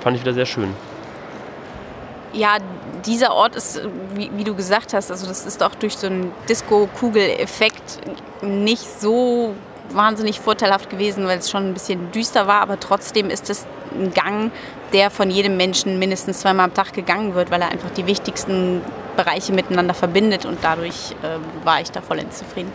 fand 0.01 0.17
ich 0.17 0.23
wieder 0.23 0.35
sehr 0.35 0.47
schön. 0.47 0.75
Ja, 2.33 2.59
dieser 3.07 3.35
Ort 3.35 3.57
ist, 3.57 3.81
wie, 4.15 4.31
wie, 4.37 4.45
du 4.45 4.55
gesagt 4.55 4.95
hast, 4.95 5.11
also 5.11 5.27
das 5.27 5.47
ist 5.47 5.63
auch 5.63 5.75
durch 5.75 5.97
so 5.97 6.07
einen 6.07 6.33
Disco-Kugel-Effekt 6.49 8.01
nicht 8.43 9.01
so 9.01 9.55
wahnsinnig 9.91 10.41
vorteilhaft 10.41 10.91
gewesen, 10.91 11.27
weil 11.27 11.39
es 11.39 11.51
schon 11.51 11.69
ein 11.69 11.75
bisschen 11.75 12.11
düster 12.13 12.47
war, 12.47 12.61
aber 12.61 12.81
trotzdem 12.81 13.31
ist 13.31 13.51
es 13.51 13.67
ein 13.93 14.13
Gang, 14.15 14.51
der 14.93 15.11
von 15.11 15.31
jedem 15.31 15.57
Menschen 15.57 15.99
mindestens 15.99 16.41
zweimal 16.41 16.67
am 16.67 16.75
Tag 16.75 16.93
gegangen 16.93 17.35
wird, 17.35 17.51
weil 17.51 17.61
er 17.61 17.69
einfach 17.69 17.91
die 17.91 18.07
wichtigsten 18.07 18.81
Bereiche 19.17 19.53
miteinander 19.53 19.95
verbindet 19.95 20.47
und 20.47 20.59
dadurch 20.63 21.13
äh, 21.23 21.65
war 21.65 21.81
ich 21.81 21.91
da 21.91 22.01
vollends 22.01 22.39
zufrieden. 22.39 22.73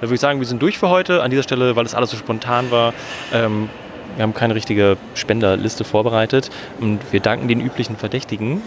Da 0.00 0.08
würde 0.08 0.16
ich 0.16 0.20
sagen, 0.20 0.38
wir 0.38 0.46
sind 0.46 0.60
durch 0.60 0.78
für 0.78 0.90
heute. 0.90 1.22
An 1.22 1.30
dieser 1.30 1.42
Stelle, 1.42 1.76
weil 1.76 1.86
es 1.86 1.94
alles 1.94 2.10
so 2.10 2.16
spontan 2.16 2.70
war, 2.70 2.92
ähm, 3.32 3.70
wir 4.16 4.22
haben 4.22 4.34
keine 4.34 4.54
richtige 4.54 4.96
Spenderliste 5.14 5.84
vorbereitet 5.84 6.50
und 6.80 7.00
wir 7.12 7.20
danken 7.20 7.48
den 7.48 7.60
üblichen 7.60 7.96
Verdächtigen. 7.96 8.62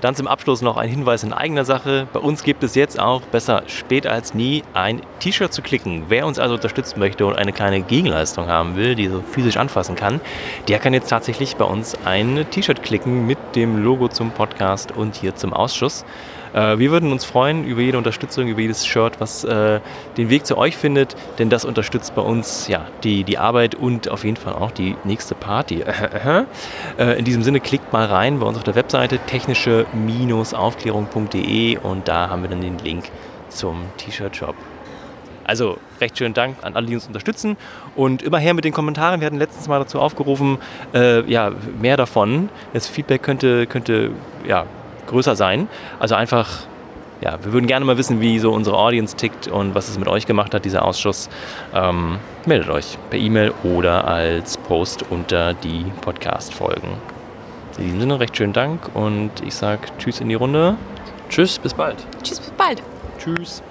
Dann 0.00 0.14
zum 0.14 0.28
Abschluss 0.28 0.62
noch 0.62 0.76
ein 0.76 0.88
Hinweis 0.88 1.24
in 1.24 1.32
eigener 1.32 1.64
Sache. 1.64 2.06
Bei 2.12 2.20
uns 2.20 2.44
gibt 2.44 2.62
es 2.62 2.76
jetzt 2.76 3.00
auch, 3.00 3.22
besser 3.22 3.64
spät 3.66 4.06
als 4.06 4.32
nie, 4.32 4.62
ein 4.72 5.00
T-Shirt 5.18 5.52
zu 5.52 5.60
klicken. 5.60 6.04
Wer 6.08 6.24
uns 6.24 6.38
also 6.38 6.54
unterstützen 6.54 7.00
möchte 7.00 7.26
und 7.26 7.34
eine 7.34 7.52
kleine 7.52 7.80
Gegenleistung 7.80 8.46
haben 8.46 8.76
will, 8.76 8.94
die 8.94 9.08
so 9.08 9.22
physisch 9.22 9.56
anfassen 9.56 9.96
kann, 9.96 10.20
der 10.68 10.78
kann 10.78 10.94
jetzt 10.94 11.08
tatsächlich 11.08 11.56
bei 11.56 11.64
uns 11.64 11.96
ein 12.04 12.46
T-Shirt 12.48 12.84
klicken 12.84 13.26
mit 13.26 13.38
dem 13.56 13.82
Logo 13.82 14.06
zum 14.06 14.30
Podcast 14.30 14.92
und 14.92 15.16
hier 15.16 15.34
zum 15.34 15.52
Ausschuss. 15.52 16.04
Äh, 16.52 16.78
wir 16.78 16.90
würden 16.90 17.10
uns 17.12 17.24
freuen 17.24 17.64
über 17.64 17.80
jede 17.80 17.96
Unterstützung, 17.98 18.48
über 18.48 18.60
jedes 18.60 18.86
Shirt, 18.86 19.20
was 19.20 19.44
äh, 19.44 19.80
den 20.16 20.30
Weg 20.30 20.46
zu 20.46 20.56
euch 20.58 20.76
findet, 20.76 21.16
denn 21.38 21.50
das 21.50 21.64
unterstützt 21.64 22.14
bei 22.14 22.22
uns 22.22 22.68
ja, 22.68 22.86
die, 23.04 23.24
die 23.24 23.38
Arbeit 23.38 23.74
und 23.74 24.08
auf 24.08 24.24
jeden 24.24 24.36
Fall 24.36 24.52
auch 24.54 24.70
die 24.70 24.94
nächste 25.04 25.34
Party. 25.34 25.82
äh, 26.98 27.18
in 27.18 27.24
diesem 27.24 27.42
Sinne 27.42 27.60
klickt 27.60 27.92
mal 27.92 28.06
rein 28.06 28.38
bei 28.40 28.46
uns 28.46 28.56
auf 28.58 28.64
der 28.64 28.74
Webseite 28.74 29.18
technische-aufklärung.de 29.18 31.78
und 31.78 32.08
da 32.08 32.30
haben 32.30 32.42
wir 32.42 32.50
dann 32.50 32.60
den 32.60 32.78
Link 32.78 33.04
zum 33.48 33.84
T-Shirt-Shop. 33.96 34.54
Also 35.48 35.78
recht 35.98 36.18
schönen 36.18 36.34
Dank 36.34 36.58
an 36.60 36.76
alle, 36.76 36.86
die 36.86 36.94
uns 36.94 37.06
unterstützen 37.06 37.56
und 37.96 38.22
immer 38.22 38.38
her 38.38 38.52
mit 38.52 38.66
den 38.66 38.74
Kommentaren. 38.74 39.20
Wir 39.20 39.26
hatten 39.26 39.38
letztens 39.38 39.66
mal 39.66 39.78
dazu 39.78 39.98
aufgerufen, 39.98 40.58
äh, 40.92 41.22
ja, 41.22 41.52
mehr 41.80 41.96
davon. 41.96 42.50
Das 42.74 42.86
Feedback 42.86 43.22
könnte, 43.22 43.66
könnte 43.66 44.10
ja, 44.46 44.66
größer 45.08 45.36
sein. 45.36 45.68
Also 45.98 46.14
einfach, 46.14 46.48
ja, 47.20 47.38
wir 47.42 47.52
würden 47.52 47.66
gerne 47.66 47.84
mal 47.84 47.98
wissen, 47.98 48.20
wie 48.20 48.38
so 48.38 48.52
unsere 48.52 48.76
Audience 48.76 49.16
tickt 49.16 49.48
und 49.48 49.74
was 49.74 49.88
es 49.88 49.98
mit 49.98 50.08
euch 50.08 50.26
gemacht 50.26 50.54
hat, 50.54 50.64
dieser 50.64 50.84
Ausschuss. 50.84 51.28
Ähm, 51.74 52.18
meldet 52.46 52.70
euch 52.70 52.96
per 53.10 53.18
E-Mail 53.18 53.52
oder 53.64 54.06
als 54.06 54.56
Post 54.56 55.04
unter 55.10 55.54
die 55.54 55.86
Podcast-Folgen. 56.00 56.90
In 57.78 57.84
diesem 57.84 58.00
Sinne 58.00 58.20
recht 58.20 58.36
schönen 58.36 58.52
Dank 58.52 58.90
und 58.94 59.30
ich 59.46 59.54
sage 59.54 59.82
Tschüss 59.98 60.20
in 60.20 60.28
die 60.28 60.34
Runde. 60.34 60.76
Tschüss, 61.28 61.58
bis 61.58 61.74
bald. 61.74 61.96
Tschüss, 62.22 62.40
bis 62.40 62.50
bald. 62.50 62.82
Tschüss. 63.18 63.62